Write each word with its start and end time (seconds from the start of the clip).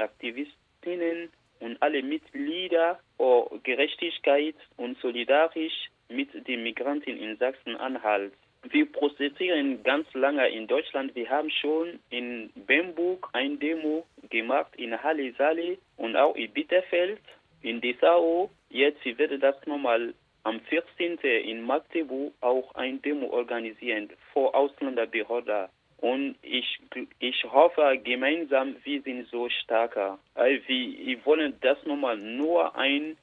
Aktivistinnen 0.84 1.30
und 1.60 1.82
alle 1.82 2.04
Mitglieder 2.04 3.00
für 3.18 3.60
Gerechtigkeit 3.64 4.56
und 4.78 4.98
solidarisch 5.00 5.90
mit 6.10 6.30
den 6.48 6.64
Migranten 6.64 7.18
in 7.18 7.38
Sachsen-Anhalt. 7.38 8.34
Wir 8.70 8.90
prozessieren 8.92 9.84
ganz 9.84 10.08
lange 10.14 10.48
in 10.50 10.68
Deutschland. 10.68 11.16
Wir 11.16 11.30
haben 11.30 11.50
schon 11.50 12.00
in 12.10 12.50
Bemburg 12.68 13.30
ein 13.34 13.60
Demo 13.60 14.06
gemacht, 14.30 14.74
in 14.78 15.02
Halle 15.02 15.34
Saale 15.34 15.78
und 15.98 16.16
auch 16.16 16.36
in 16.36 16.52
Bitterfeld, 16.52 17.22
in 17.62 17.82
Dessau. 17.82 18.50
Jetzt 18.70 19.04
wird 19.06 19.42
das 19.42 19.56
nochmal 19.66 20.14
am 20.44 20.60
14. 20.62 21.18
in 21.20 21.62
Magdeburg 21.62 22.34
auch 22.42 22.76
ein 22.76 23.02
Demo 23.02 23.28
organisieren 23.28 24.10
vor 24.34 24.54
Ausländerbehörde. 24.56 25.70
Und 26.04 26.36
ich, 26.42 26.82
ich 27.20 27.46
hoffe 27.46 27.98
gemeinsam, 28.04 28.76
wir 28.84 29.02
sind 29.04 29.26
so 29.30 29.48
stärker. 29.48 30.20
Wir, 30.36 31.26
wollen 31.26 31.56
das 31.62 31.78
nochmal 31.86 32.18
nur 32.18 32.76
ein 32.76 33.16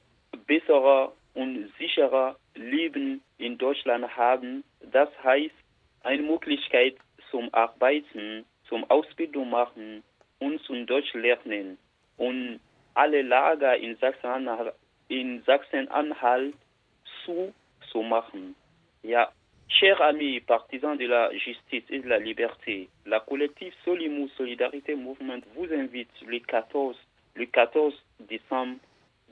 besserer 0.47 1.13
und 1.35 1.71
sicherer 1.77 2.35
Leben 2.55 3.21
in 3.37 3.59
Deutschland 3.59 4.17
haben. 4.17 4.63
Das 4.91 5.09
heißt, 5.23 5.53
eine 6.01 6.23
Möglichkeit 6.23 6.95
zum 7.29 7.53
Arbeiten, 7.53 8.45
zum 8.67 8.83
Ausbildung 8.89 9.51
machen 9.51 10.01
und 10.39 10.59
zum 10.63 10.87
Deutsch 10.87 11.13
lernen. 11.13 11.77
Und 12.17 12.59
alle 12.95 13.21
Lager 13.21 13.77
in 13.77 13.95
Sachsen-Anhalt 13.99 14.73
Sachsen 15.45 15.87
zu, 17.25 17.53
zu 17.91 18.01
machen. 18.01 18.55
Ja, 19.03 19.31
Chers 19.81 19.99
amis 19.99 20.39
partisans 20.41 20.95
de 20.95 21.07
la 21.07 21.35
justice 21.35 21.83
et 21.89 22.01
de 22.01 22.07
la 22.07 22.19
liberté, 22.19 22.87
la 23.07 23.19
collective 23.19 23.73
Solimou 23.83 24.29
Solidarité 24.37 24.93
Mouvement 24.93 25.39
vous 25.55 25.73
invite 25.73 26.11
le 26.27 26.37
14, 26.37 26.95
le 27.33 27.47
14 27.47 27.91
décembre 28.19 28.75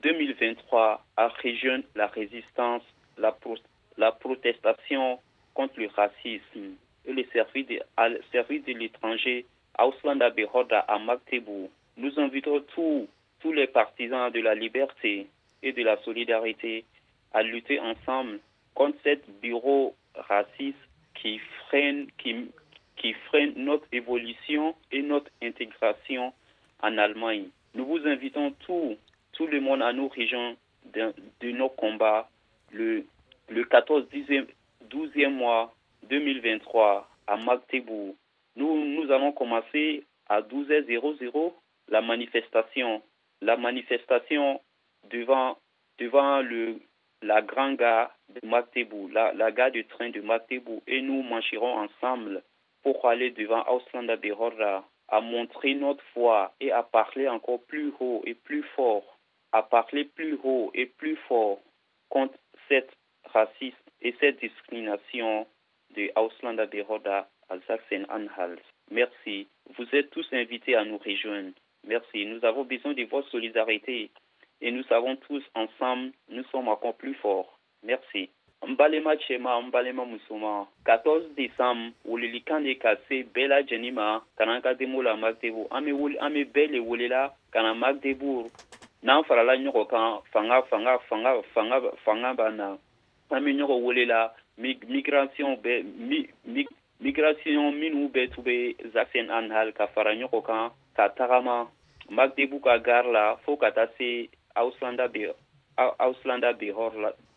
2023 0.02 1.04
à 1.16 1.28
rejoindre 1.28 1.84
la 1.94 2.08
résistance, 2.08 2.82
la, 3.16 3.30
pro, 3.30 3.58
la 3.96 4.10
protestation 4.10 5.20
contre 5.54 5.78
le 5.78 5.86
racisme 5.86 6.74
et 7.04 7.12
le 7.12 7.24
service 7.32 7.68
de, 7.68 8.72
l'étranger 8.72 9.46
Auslanda 9.78 10.30
Behoda 10.30 10.80
à 10.80 10.98
Magdeburg. 10.98 11.70
Nous 11.96 12.18
invitons 12.18 12.60
tous, 12.74 13.06
tous 13.38 13.52
les 13.52 13.68
partisans 13.68 14.32
de 14.32 14.40
la 14.40 14.56
liberté 14.56 15.28
et 15.62 15.72
de 15.72 15.82
la 15.84 15.96
solidarité 15.98 16.84
à 17.32 17.44
lutter 17.44 17.78
ensemble 17.78 18.40
contre 18.74 18.98
cette 19.04 19.30
bureau 19.40 19.94
raciste 20.14 20.78
qui 21.14 21.38
freine, 21.66 22.06
qui, 22.18 22.50
qui 22.96 23.12
freine 23.28 23.54
notre 23.56 23.86
évolution 23.92 24.74
et 24.90 25.02
notre 25.02 25.30
intégration 25.42 26.32
en 26.82 26.98
Allemagne. 26.98 27.48
Nous 27.74 27.86
vous 27.86 28.06
invitons 28.06 28.52
tout, 28.66 28.96
tout 29.32 29.46
le 29.46 29.60
monde 29.60 29.82
à 29.82 29.92
nous 29.92 30.08
rejoindre 30.08 30.56
de, 30.92 31.50
nos 31.50 31.68
combats 31.68 32.28
le, 32.72 33.04
le 33.48 33.64
14 33.64 34.06
10e, 34.12 34.46
12e 34.88 35.30
mois 35.30 35.74
2023 36.08 37.08
à 37.26 37.36
Magdeburg. 37.36 38.14
Nous, 38.56 38.84
nous 38.84 39.10
allons 39.12 39.32
commencer 39.32 40.04
à 40.28 40.42
12h00 40.42 41.52
la 41.88 42.00
manifestation. 42.00 43.02
La 43.40 43.56
manifestation 43.56 44.60
devant, 45.10 45.58
devant 45.98 46.40
le, 46.40 46.80
la 47.22 47.42
grande 47.42 47.76
gare 47.76 48.10
de 48.28 48.46
Magdeburg, 48.46 49.10
la, 49.12 49.50
gare 49.52 49.72
de 49.72 49.82
train 49.82 50.10
de 50.10 50.20
Magdeburg, 50.20 50.80
et 50.86 51.02
nous 51.02 51.22
marcherons 51.22 51.78
ensemble 51.78 52.42
pour 52.82 53.06
aller 53.06 53.30
devant 53.30 53.64
Auslanda 53.68 54.16
Behorda 54.16 54.84
à 55.08 55.20
montrer 55.20 55.74
notre 55.74 56.04
foi 56.14 56.54
et 56.60 56.72
à 56.72 56.82
parler 56.82 57.28
encore 57.28 57.62
plus 57.64 57.92
haut 58.00 58.22
et 58.24 58.34
plus 58.34 58.62
fort, 58.74 59.18
à 59.52 59.62
parler 59.62 60.04
plus 60.04 60.38
haut 60.42 60.70
et 60.74 60.86
plus 60.86 61.16
fort 61.28 61.60
contre 62.08 62.38
cette 62.68 62.92
racisme 63.24 63.76
et 64.00 64.14
cette 64.20 64.40
discrimination 64.40 65.46
de 65.96 66.10
Auslanda 66.16 66.66
Behorda 66.66 67.28
à 67.48 67.58
Sachsen-Anhalt. 67.66 68.62
Merci. 68.90 69.48
Vous 69.76 69.86
êtes 69.92 70.10
tous 70.10 70.26
invités 70.32 70.76
à 70.76 70.84
nous 70.84 70.98
rejoindre. 70.98 71.52
Merci. 71.86 72.26
Nous 72.26 72.44
avons 72.44 72.64
besoin 72.64 72.94
de 72.94 73.04
votre 73.04 73.28
solidarité 73.28 74.10
et 74.60 74.70
nous 74.70 74.84
savons 74.84 75.16
tous 75.16 75.42
ensemble, 75.54 76.12
nous 76.28 76.44
sommes 76.44 76.68
encore 76.68 76.94
plus 76.94 77.14
forts. 77.14 77.58
Merci. 77.82 78.30
Mbalema 78.66 79.16
Chema, 79.16 79.60
Mbalema 79.62 80.04
Musuma, 80.04 80.66
14 80.84 81.34
décembre, 81.34 81.92
Wulilikan 82.04 82.60
de 82.60 82.74
Kase, 82.74 83.24
Bela 83.34 83.62
Jenima, 83.66 84.22
Kananka 84.36 84.74
Demola 84.74 85.16
Magdebourg, 85.16 85.66
Ami 85.70 85.92
Wul, 85.92 86.18
Ami 86.20 86.44
Belle 86.44 86.74
et 86.74 86.80
Wulila, 86.80 87.34
Kana 87.52 87.72
Magdebourg, 87.72 88.50
Nan 89.02 89.24
Farala 89.24 89.56
Nyokokan, 89.56 90.20
Fanga, 90.30 90.62
Fanga, 90.68 90.98
Fanga, 91.08 91.40
Fanga, 91.54 91.80
Fanga 92.04 92.34
Bana, 92.34 92.76
Ami 93.30 93.54
Nyoko 93.54 93.80
Wulila, 93.80 94.34
Migration, 94.58 95.56
Migration, 97.00 97.72
Minou 97.72 98.08
Betoube, 98.10 98.76
Zafen 98.92 99.30
Anhal, 99.30 99.72
Kafara 99.72 100.14
Nyokokan, 100.14 100.70
Katarama, 100.94 101.66
Magdebourg 102.10 102.66
Agarla, 102.68 103.38
Fokatase, 103.46 104.28
magdebu 104.56 105.34
ka 105.76 106.52
gare 106.52 106.54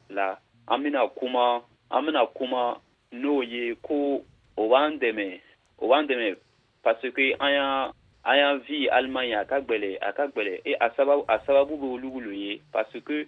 la 0.09 0.37
be 0.77 0.87
an 0.87 1.09
kuma 1.15 1.61
an 1.91 2.27
kuma 2.33 2.79
n'o 3.13 3.41
ye 3.43 3.75
ko 3.81 4.23
o 4.57 4.69
b'an 4.69 4.99
dɛmɛ 4.99 5.39
o 5.79 5.87
b'an 5.87 6.07
dɛmɛ 6.07 6.35
parce 6.83 7.01
que 7.15 7.35
an 7.39 7.51
y'a 7.51 7.91
an 8.25 8.37
y'an 8.37 8.57
vi 8.59 8.89
Allemagne 8.89 9.35
a 9.35 9.45
ka 9.45 9.59
gbɛlɛ 9.59 9.97
a 10.01 10.13
ka 10.13 10.27
gbɛlɛ 10.27 10.61
e 10.65 10.73
a 10.79 10.89
sababu 10.95 11.25
a 11.27 11.39
sababu 11.45 11.77
bɛ 11.77 11.85
olu 11.93 12.19
le 12.21 12.35
ye 12.35 12.61
parce 12.71 12.97
que 13.05 13.27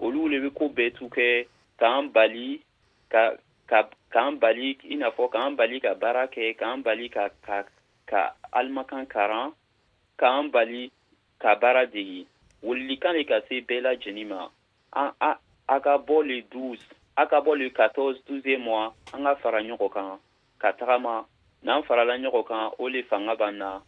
olu 0.00 0.28
le 0.28 0.40
bɛ 0.40 0.50
ko 0.54 0.68
bɛɛ 0.68 1.46
bali 2.12 2.62
ka 3.10 3.36
ka 3.66 3.88
k'an 4.10 4.38
bali 4.38 4.78
i 4.84 4.96
bali 5.56 5.80
ka 5.80 5.94
baara 5.94 6.26
kɛ 6.26 6.82
bali 6.82 7.08
ka 7.08 7.28
ka 8.06 8.34
karan 9.08 9.52
k'an 10.18 10.50
bali 10.50 10.90
ka 11.38 11.54
baara 11.56 11.86
welilikan 12.62 13.14
de 13.14 13.24
ka 13.24 13.40
se 13.48 13.60
bɛɛ 13.60 13.80
lajɛlen 13.82 14.28
ma 14.28 14.50
an 14.92 15.12
a 15.20 15.38
a 15.68 15.80
ka 15.80 15.98
bɔ 15.98 16.26
le 16.26 16.42
12 16.50 16.78
a 17.16 17.26
ka 17.26 17.40
bɔ 17.40 17.56
le 17.58 17.70
14 17.70 18.22
12 18.26 18.58
mois 18.58 18.92
an 19.12 19.24
ka 19.24 19.34
fara 19.36 19.60
ɲɔgɔn 19.62 19.92
kan 19.92 20.18
ka 20.58 20.72
tagama 20.72 21.26
n'an 21.62 21.82
farala 21.82 22.16
ɲɔgɔn 22.18 22.44
kan 22.44 22.70
o 22.78 22.88
le 22.88 23.02
fanga 23.02 23.34
b'an 23.36 23.58
na 23.58 23.80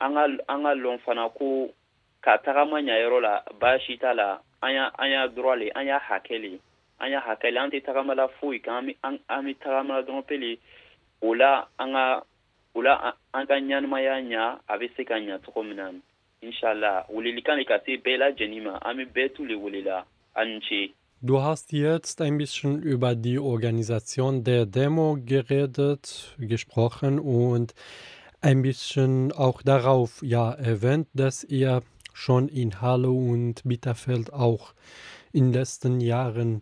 an 0.00 0.14
ka 0.14 0.24
an 0.48 0.62
ka 0.62 0.72
lɔn 0.74 0.98
fana 1.04 1.28
ko 1.28 1.70
ka 2.20 2.38
tagama 2.38 2.80
ɲayɔrɔ 2.80 3.20
la 3.20 3.42
baasi 3.60 3.98
t'a 3.98 4.14
la 4.14 4.40
an 4.62 4.72
y'a 4.72 4.92
an 4.98 5.08
y'a 5.10 5.28
droit 5.28 5.56
le 5.56 5.70
an 5.74 5.84
y'a 5.86 5.98
hakɛ 5.98 6.38
le 6.40 6.58
an 7.00 7.10
y'a 7.10 7.20
hakɛ 7.20 7.50
le 7.52 7.58
an 7.60 7.70
tɛ 7.70 7.82
tagamala 7.84 8.28
foyi 8.40 8.60
kan 8.62 8.88
an 9.02 9.18
an 9.28 9.44
bɛ 9.44 9.56
tagamala 9.58 10.02
dɔrɔn 10.02 10.26
pele 10.26 10.58
o 11.22 11.34
la 11.34 11.66
an 11.78 11.92
ka 11.92 12.22
o 12.74 12.80
la 12.82 13.14
an 13.32 13.46
ka 13.46 13.54
ɲanamaya 13.54 14.20
ɲa 14.22 14.58
a 14.68 14.78
bɛ 14.78 14.90
se 14.96 15.04
ka 15.04 15.14
ɲa 15.14 15.38
cogo 15.44 15.62
min 15.62 15.76
na 15.76 15.90
inshallah 16.46 17.06
welelikan 17.08 17.58
de 17.58 17.64
ka 17.64 17.78
se 17.84 17.96
bɛɛ 17.96 18.16
lajɛlen 18.18 18.62
ma 18.62 18.80
welela 19.64 20.04
a 20.34 20.44
Du 21.22 21.40
hast 21.40 21.72
jetzt 21.72 22.20
ein 22.20 22.36
bisschen 22.36 22.82
über 22.82 23.14
die 23.14 23.38
Organisation 23.38 24.44
der 24.44 24.66
Demo 24.66 25.16
geredet, 25.24 26.34
gesprochen 26.38 27.18
und 27.18 27.72
ein 28.42 28.60
bisschen 28.60 29.32
auch 29.32 29.62
darauf 29.62 30.20
ja 30.22 30.52
erwähnt, 30.52 31.08
dass 31.14 31.42
ihr 31.44 31.82
schon 32.12 32.48
in 32.48 32.82
Halle 32.82 33.10
und 33.10 33.62
Bitterfeld 33.64 34.34
auch 34.34 34.74
in 35.32 35.46
den 35.46 35.52
letzten 35.54 36.00
Jahren 36.00 36.60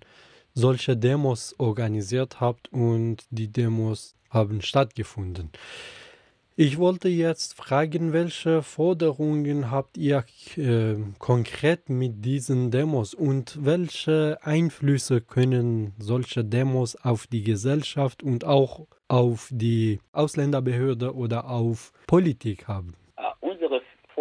solche 0.55 0.96
Demos 0.96 1.56
organisiert 1.58 2.40
habt 2.40 2.73
und 2.73 3.25
die 3.31 3.49
Demos 3.49 4.14
haben 4.31 4.62
stattgefunden. 4.62 5.50
Ich 6.54 6.78
wollte 6.78 7.08
jetzt 7.08 7.56
fragen, 7.56 8.12
welche 8.12 8.60
Forderungen 8.60 9.70
habt 9.70 9.96
ihr 9.96 10.22
äh, 10.58 10.96
konkret 11.19 11.88
mit 11.88 12.26
diesen 12.26 12.70
Demos 12.70 13.14
und 13.14 13.64
welche 13.64 14.37
Einflüsse 14.43 15.22
können 15.22 15.94
solche 15.99 16.44
Demos 16.44 16.94
auf 16.94 17.26
die 17.26 17.43
Gesellschaft 17.43 18.22
und 18.22 18.44
auch 18.44 18.87
auf 19.08 19.49
die 19.50 20.00
Ausländerbehörde 20.12 21.14
oder 21.14 21.49
auf 21.49 21.90
Politik 22.06 22.69
haben? 22.69 22.96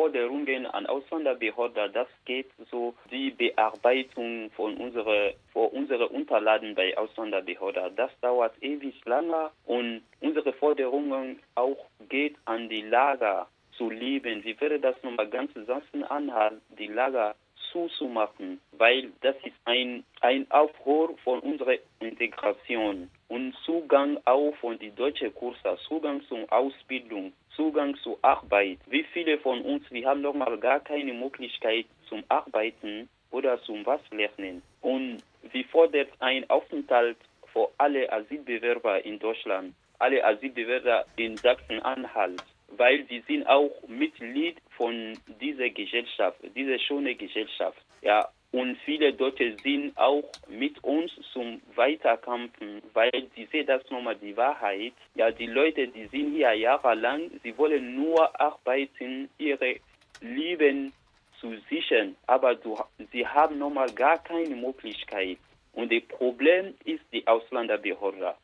Forderungen 0.01 0.66
an 0.66 0.88
Ausländerbehörden, 0.88 1.94
das 1.94 2.07
geht 2.25 2.50
so 2.69 2.94
die 3.12 3.31
Bearbeitung 3.31 4.50
von 4.56 4.75
unsere, 4.77 5.36
von 5.54 5.68
unsere 5.68 6.10
Unterlagen 6.10 6.75
bei 6.75 6.98
Ausländerbehörden. 6.98 7.95
Das 7.95 8.12
dauert 8.22 8.54
ewig 8.62 8.95
lange 9.06 9.51
und 9.66 10.01
unsere 10.19 10.54
Forderungen 10.54 11.39
auch 11.56 11.86
geht 12.12 12.36
an 12.44 12.68
die 12.68 12.81
Lager 12.81 13.48
zu 13.78 13.90
leben. 13.90 14.44
Wie 14.44 14.60
wäre 14.60 14.80
das 14.80 15.02
nochmal 15.02 15.30
ganz 15.30 15.52
Sachsen-Anhalt, 15.54 16.62
die 16.78 16.88
Lager 16.88 17.36
zuzumachen, 17.72 18.60
weil 18.74 19.12
das 19.22 19.36
ist 19.46 19.56
ein, 19.63 20.04
ein 20.19 20.46
Aufruhr 20.52 21.18
von 21.24 21.40
unserer 21.40 21.78
Integration 22.02 23.10
und 23.30 23.56
Zugang 23.66 24.19
auch 24.25 24.54
von 24.58 24.78
die 24.78 24.92
deutschen 24.92 25.34
Kurse, 25.34 25.78
Zugang 25.88 26.22
zur 26.28 26.52
Ausbildung, 26.52 27.31
Zugang 27.56 27.96
zur 28.04 28.19
Arbeit. 28.22 28.80
Wie 28.88 29.04
viele 29.13 29.38
von 29.38 29.62
uns, 29.62 29.90
wir 29.90 30.06
haben 30.06 30.22
nochmal 30.22 30.58
gar 30.58 30.81
keine 30.81 31.13
Möglichkeit 31.13 31.86
zum 32.10 32.25
Arbeiten 32.28 33.08
oder 33.31 33.62
zum 33.62 33.86
was 33.86 34.02
lernen. 34.12 34.62
Und 34.81 35.24
wie 35.54 35.63
fordert 35.63 36.10
ein 36.19 36.50
Aufenthalt 36.50 37.18
für 37.54 37.69
alle 37.78 38.12
Asylbewerber 38.12 39.06
in 39.06 39.18
Deutschland, 39.18 39.74
alle 40.01 40.24
Asylbewerber 40.25 41.06
in 41.15 41.38
Sachsen-Anhalt 41.38 42.44
weil 42.77 43.06
sie 43.07 43.24
sind 43.27 43.45
auch 43.48 43.71
Mitglied 43.88 44.57
von 44.77 45.18
dieser 45.39 45.69
Gesellschaft, 45.69 46.38
dieser 46.56 46.80
schönen 46.80 47.18
Gesellschaft. 47.18 47.77
Ja, 48.01 48.30
und 48.51 48.77
viele 48.83 49.13
Deutsche 49.13 49.56
sind 49.63 49.98
auch 49.98 50.30
mit 50.50 50.83
uns 50.83 51.12
zum 51.31 51.62
Weiterkämpfen, 51.75 52.81
weil 52.94 53.12
sie 53.36 53.45
sehen 53.51 53.68
das 53.68 53.89
nochmal 53.89 54.18
die 54.18 54.36
Wahrheit. 54.36 54.94
Ja, 55.15 55.31
die 55.31 55.48
Leute, 55.48 55.88
die 55.88 56.07
sind 56.07 56.33
hier 56.33 56.53
jahrelang, 56.53 57.31
sie 57.44 57.57
wollen 57.57 57.95
nur 57.95 58.39
arbeiten, 58.39 59.30
ihre 59.38 59.77
Leben 60.19 60.92
zu 61.39 61.56
sichern, 61.69 62.15
aber 62.27 62.56
du, 62.56 62.77
sie 63.12 63.25
haben 63.25 63.57
nochmal 63.57 63.92
gar 63.92 64.21
keine 64.21 64.56
Möglichkeit. 64.56 65.38
Und 65.74 65.92
das 65.92 66.03
Problem 66.03 66.75
ist 66.83 67.01
die 67.13 67.25
Ausländerbehörde 67.25 68.36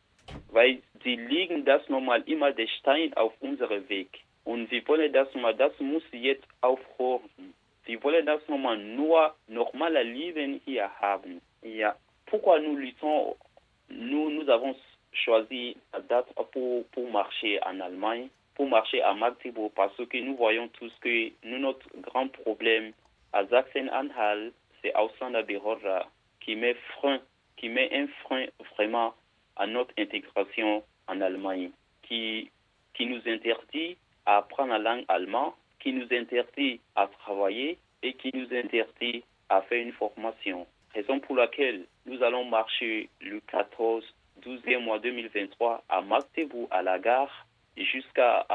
weil 0.52 0.82
sie 1.04 1.18
das 1.66 1.88
nochmal 1.90 2.24
immer 2.26 2.54
Stein 2.80 3.14
auf 3.16 3.34
Weg. 3.42 4.10
Und 4.44 4.72
wir 4.72 4.88
wollen 4.88 5.12
das 5.12 5.28
muss 5.80 6.04
jetzt 6.12 6.48
aufhören. 6.62 7.54
Wir 7.86 8.02
wollen 8.04 8.26
das 8.26 8.46
nochmal 8.48 8.78
nur 8.78 9.36
normale 9.48 10.04
Leben 10.04 10.62
hier 10.66 10.90
haben. 11.00 11.42
Ja. 11.62 11.96
Pourquoi 12.26 12.60
nous 12.60 12.76
luttons, 12.76 13.36
nous, 13.90 14.30
nous 14.30 14.50
avons 14.50 14.76
choisi 15.14 15.76
la 15.94 16.02
date 16.02 16.28
pour, 16.52 16.86
pour 16.92 17.10
marcher 17.10 17.62
en 17.64 17.80
Allemagne, 17.80 18.30
pour 18.56 18.68
marcher 18.68 19.02
à 19.02 19.14
Magdeburg, 19.14 19.72
parce 19.76 19.96
que 19.96 20.18
nous 20.18 20.36
voyons 20.36 20.68
tous 20.70 20.92
que 21.00 21.32
nous, 21.44 21.60
notre 21.60 21.88
grand 22.02 22.28
problème 22.28 22.92
à 23.34 23.46
Sachsen-Anhalt, 23.48 24.54
c'est 24.82 24.96
Ausländerbehörde 24.96 26.06
qui 26.42 26.56
met 26.56 26.76
frein, 26.96 27.20
qui 27.58 27.70
met 27.70 27.90
un 27.94 28.08
frein 28.24 28.48
vraiment 28.76 29.14
à 29.58 29.68
notre 29.68 29.94
intégration 29.98 30.84
en 31.08 31.22
Allemagne, 31.22 31.72
qui, 32.04 32.50
qui 32.94 33.06
nous 33.06 33.22
interdit 33.28 33.98
à 34.26 34.38
apprendre 34.38 34.72
la 34.72 34.80
langue 34.80 35.06
allemande, 35.08 35.54
qui 35.80 35.94
nous 35.94 36.08
interdit 36.12 36.80
à 36.96 37.08
travailler 37.08 37.78
et 38.04 38.14
qui 38.14 38.32
nous 38.34 38.48
interdit 38.56 39.24
à 39.50 39.62
faire 39.62 39.82
une 39.82 39.94
formation. 39.94 40.66
Raison 40.94 41.20
pour 41.20 41.36
laquelle 41.36 41.86
nous 42.06 42.22
allons 42.24 42.46
marcher 42.46 43.10
le 43.22 43.40
14 43.42 44.04
12e 44.44 44.84
mois 44.84 45.00
2023 45.00 45.84
à 45.90 46.02
Magdeburg, 46.02 46.68
à 46.72 46.82
la 46.82 47.00
gare, 47.00 47.48
jusqu'à 47.76 48.46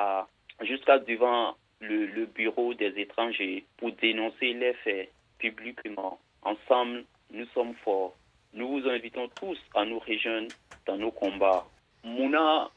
jusqu'à 0.61 0.99
devant 0.99 1.57
le, 1.81 2.27
bureau 2.27 2.75
des 2.75 2.93
étrangers 3.01 3.65
pour 3.77 3.93
dénoncer 3.93 4.53
les 4.53 4.75
faits 4.75 5.11
publiquement. 5.39 6.19
Ensemble, 6.43 7.05
nous 7.33 7.47
sommes 7.47 7.75
forts. 7.85 8.15
Nous 8.55 8.69
vous 8.69 8.89
invitons 8.89 9.29
tous 9.29 9.59
à 9.75 9.85
nous 9.85 9.99
rejoindre 9.99 10.53
dans 10.87 10.97
nos 10.97 11.11
combats. 11.11 11.65
Muna 12.05 12.69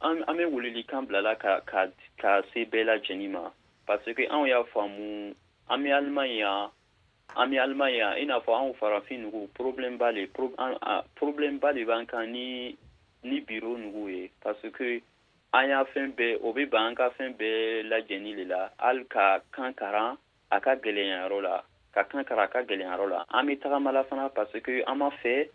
an 0.00 0.34
bɛ 0.34 0.44
ka 2.20 2.42
se 2.52 2.64
bɛɛ 2.64 2.84
lajɛlen 2.84 3.30
ma 3.30 3.52
parce 3.86 4.12
que 4.14 4.22
anw 4.30 4.46
y'a 4.46 4.64
faamu 4.72 5.34
an 5.68 5.78
bɛ 5.78 5.92
Allemagne 5.92 6.36
yan 6.38 6.70
an 7.36 7.46
bɛ 7.50 7.60
Allemagne 7.60 7.96
yan 7.96 8.16
i 8.18 8.24
n'a 8.24 8.40
fɔ 8.40 8.52
anw 8.58 8.74
farafin 8.80 9.22
nugu 9.22 9.48
problème 9.54 9.96
ba 9.98 10.12
de 10.12 10.26
problème 11.14 11.58
ba 11.60 11.72
de 11.72 11.84
b'an 11.84 12.06
kan 12.06 12.26
ni 12.32 12.76
ni 13.22 13.40
bureau 13.40 13.76
nugu 13.76 14.08
ye 14.10 14.30
parce 14.42 14.66
que 14.72 15.00
an 15.52 15.68
y'a 15.68 15.84
fɛn 15.92 16.14
bɛɛ 16.18 16.38
o 16.42 16.52
bɛ 16.52 16.70
ban 16.70 16.94
la 18.48 18.70
hali 18.78 19.04
ka 19.04 19.40
kan 19.52 19.74
ka 21.94 22.04
kan 22.04 22.24
karan 22.24 22.44
a 22.44 22.48
ka 22.48 22.62
gɛlɛyanyɔrɔ 22.62 23.08
la. 23.08 23.24
An 23.30 23.46
bɛ 23.46 23.60
tagamala 23.60 24.04
fana 24.04 24.28
parce 24.28 24.58
que 24.62 24.82
an 24.86 24.98
b'a 24.98 25.10
fɛ 25.22 25.48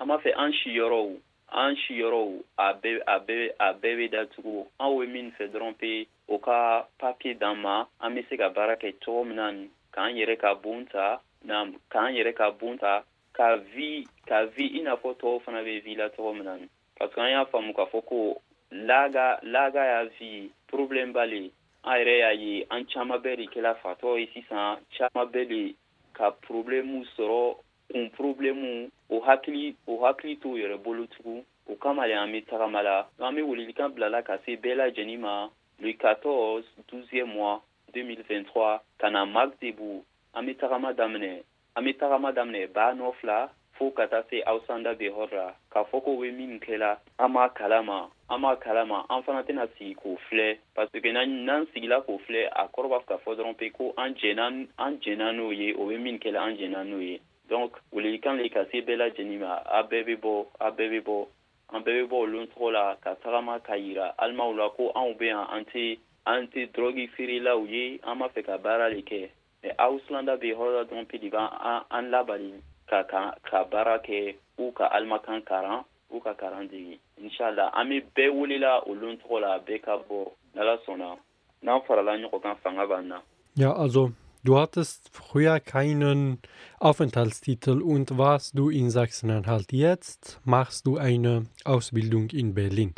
an 0.00 0.06
b'a 0.08 0.18
fɛ 0.18 0.32
an 0.36 0.52
siyɔrɔw 0.52 1.18
an 1.52 1.76
siyɔrɔw 1.76 2.42
a 2.58 2.74
bɛɛ 2.74 3.02
a 3.06 3.20
bɛɛ 3.20 3.50
a 3.58 3.74
bɛɛ 3.74 3.96
bɛ 3.98 4.10
datugu. 4.10 4.66
Anw 4.80 4.98
bɛ 4.98 5.06
min 5.12 5.32
fɛ 5.32 5.44
dɔrɔn 5.52 5.74
pe 5.78 6.06
o 6.28 6.38
ka 6.38 6.86
papiye 6.98 7.34
d'an 7.38 7.58
ma 7.60 7.86
an 8.00 8.14
bɛ 8.14 8.28
se 8.28 8.36
ka 8.36 8.48
baara 8.48 8.76
kɛ 8.76 8.94
cogo 9.04 9.24
min 9.24 9.36
na 9.36 9.52
k'an 9.92 10.16
yɛrɛ 10.16 10.38
ka 10.38 10.54
bon 10.54 10.86
ta 10.86 11.20
na 11.44 11.66
k'an 11.90 12.14
yɛrɛ 12.16 12.32
ka 12.34 12.50
bon 12.50 12.78
ta 12.78 13.02
ka 13.32 13.56
vi 13.74 14.06
ka 14.26 14.44
vi 14.54 14.78
i 14.78 14.82
n'a 14.82 14.96
fɔ 14.96 15.16
tɔw 15.20 15.42
fana 15.44 15.62
vi 15.62 15.94
la 15.94 16.08
cogo 16.08 16.32
min 16.32 16.44
na 16.44 16.56
parce 16.98 17.14
que 17.14 17.20
an 17.20 17.30
y'a 17.30 17.44
faamu 17.44 17.72
k'a 17.74 17.86
fɔ 17.92 18.04
ko 18.06 18.40
laga 18.72 19.38
laga 19.42 19.82
y'a 19.84 20.04
vi 20.18 20.50
problème 20.72 21.12
b'ale. 21.12 21.50
An 21.84 21.98
yɛrɛ 21.98 22.14
y'a 22.18 22.32
ye 22.32 22.66
an 22.70 22.84
caman 22.86 23.20
bɛɛ 23.20 23.36
de 23.36 23.46
kɛla 23.52 23.76
fatɔ 23.82 24.18
ye 24.20 24.26
sisan 24.32 24.78
bɛɛ 24.98 25.74
ka 26.12 26.30
problemu 26.46 27.04
sɔrɔ 27.16 27.56
kun 27.92 28.10
problemu 28.10 28.90
o 29.10 29.20
hakili 29.20 29.76
o 29.86 29.96
hakili 30.02 30.36
t'o 30.40 30.56
yɛrɛ 30.60 30.76
bolo 30.82 31.06
tugun 31.06 31.44
o 31.70 31.76
kama 31.76 32.06
le 32.06 32.14
an 32.14 32.32
be 32.32 32.40
tagama 32.42 32.82
la 32.82 32.96
an 33.20 33.34
be 33.34 33.42
welelikan 33.42 33.92
bilala 33.94 34.22
ka 34.24 34.38
se 34.44 34.56
bɛɛ 34.56 34.74
lajɛnin 34.80 35.20
ma 35.20 35.48
le 35.80 35.92
14 35.92 36.64
12e 36.88 37.24
mois 37.26 37.60
2023 37.94 38.80
ka 38.98 39.08
na 39.10 39.24
magdebu 39.24 40.02
an 40.34 40.46
be 40.46 40.54
tagama 40.54 40.92
daminɛ 40.94 41.42
an 41.76 41.84
be 41.84 41.92
tagama 41.94 42.32
daminɛ 42.32 42.72
baa 42.72 42.92
nɔ 42.94 43.12
fila 43.20 43.50
fɔɔ 43.76 43.94
ka 43.96 44.06
taa 44.06 44.22
se 44.30 44.42
awsanda 44.50 44.94
behɔr 45.00 45.28
la 45.32 45.46
k'a 45.72 45.84
fɔ 45.90 45.96
ko 46.04 46.10
be 46.20 46.30
min 46.30 46.60
kɛla 46.60 46.98
an 47.18 47.32
m'a 47.32 47.48
kalama. 47.58 47.98
An 48.32 48.40
m'a 48.40 48.56
kalama 48.56 49.04
an 49.10 49.22
fana 49.24 49.42
tɛna 49.44 49.66
sigi 49.76 49.94
k'o 49.94 50.16
filɛ. 50.26 50.56
Parce 50.74 50.90
que 50.90 51.08
n'an 51.12 51.66
sigila 51.72 52.00
k'o 52.00 52.18
filɛ 52.24 52.48
a 52.50 52.68
kɔrɔ 52.72 52.88
b'a 52.88 53.00
fɛ 53.00 53.06
ka 53.06 53.16
fɔ 53.24 53.36
dɔrɔn 53.36 53.56
pe 53.58 53.70
ko 53.70 53.92
an 53.98 54.14
jɛna 54.14 55.28
n'o 55.36 55.52
ye 55.52 55.74
o 55.74 55.86
bɛ 55.88 56.00
min 56.00 56.18
kɛla 56.18 56.40
an 56.40 56.56
jɛna 56.56 56.80
n'o 56.88 56.98
ye. 57.00 57.20
Donc 57.50 57.76
welelikan 57.92 58.38
le 58.38 58.48
ka 58.48 58.64
se 58.72 58.80
bɛɛ 58.80 58.96
lajɛlen 58.96 59.38
ma 59.38 59.60
a 59.66 59.82
bɛɛ 59.84 60.04
bɛ 60.06 60.16
bɔ 60.24 60.46
a 60.60 60.70
bɛɛ 60.72 60.88
bɛ 60.92 61.00
bɔ. 61.04 61.26
An 61.74 61.82
bɛɛ 61.84 61.92
bɛ 62.00 62.08
bɔ 62.08 62.16
olu 62.24 62.46
tɔgɔ 62.46 62.72
la 62.72 62.96
ka 63.02 63.14
tagama 63.16 63.60
ka 63.60 63.74
yira 63.76 64.14
alimaw 64.16 64.56
la 64.56 64.68
ko 64.70 64.92
anw 64.94 65.12
bɛ 65.18 65.26
yan 65.26 65.46
an 65.50 65.64
tɛ 65.64 65.98
an 66.26 66.46
tɛ 66.48 66.72
dɔrɔgi 66.72 67.10
feerelaw 67.14 67.68
ye 67.68 68.00
an 68.02 68.18
b'a 68.18 68.32
fɛ 68.32 68.44
ka 68.46 68.56
baara 68.56 68.88
de 68.94 69.02
kɛ. 69.02 69.28
Mɛ 69.62 69.76
awusilanda 69.76 70.40
bɛ 70.40 70.56
hɔrɔn 70.56 70.88
dɔrɔn 70.88 71.08
pe 71.08 71.18
de 71.18 71.28
b'an 71.28 71.84
an 71.90 72.10
labali 72.10 72.62
ka 72.88 73.64
baara 73.70 73.98
kɛ 73.98 74.34
u 74.58 74.72
ka 74.72 74.88
alimakan 74.88 75.44
karan 75.44 75.84
u 76.12 76.20
ka 76.20 76.34
karan 76.34 76.68
degi 76.68 76.98
inshallah 77.16 77.70
an 77.74 77.88
bɛ 77.88 78.02
bɛɛ 78.14 78.30
welela 78.38 78.82
olu 78.86 79.16
tɔgɔ 79.16 79.40
la 79.40 79.58
bɛɛ 79.58 79.82
ka 79.82 79.96
bɔ 80.08 80.30
n'ala 80.54 80.78
sɔnna 80.86 81.18
n'an 81.62 81.80
farala 81.86 82.12
ɲɔgɔn 82.16 82.42
kan 82.42 82.56
fanga 82.62 82.86
b'an 82.86 83.08
na. 83.08 83.18
Ja, 83.54 83.72
also 83.72 84.12
Du 84.44 84.56
hattest 84.56 85.08
früher 85.12 85.60
keinen 85.60 86.38
Aufenthaltstitel 86.80 87.80
und 87.80 88.18
warst 88.18 88.58
du 88.58 88.70
in 88.70 88.90
Sachsen-Anhalt. 88.90 89.72
Jetzt 89.72 90.40
machst 90.44 90.84
du 90.84 90.96
eine 90.96 91.46
Ausbildung 91.64 92.28
in 92.30 92.52
Berlin. 92.52 92.92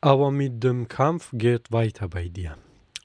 Aber 0.00 0.30
mit 0.30 0.62
dem 0.62 0.86
Kampf 0.86 1.30
geht 1.32 1.72
weiter 1.72 2.06
bei 2.06 2.28
dir. 2.28 2.58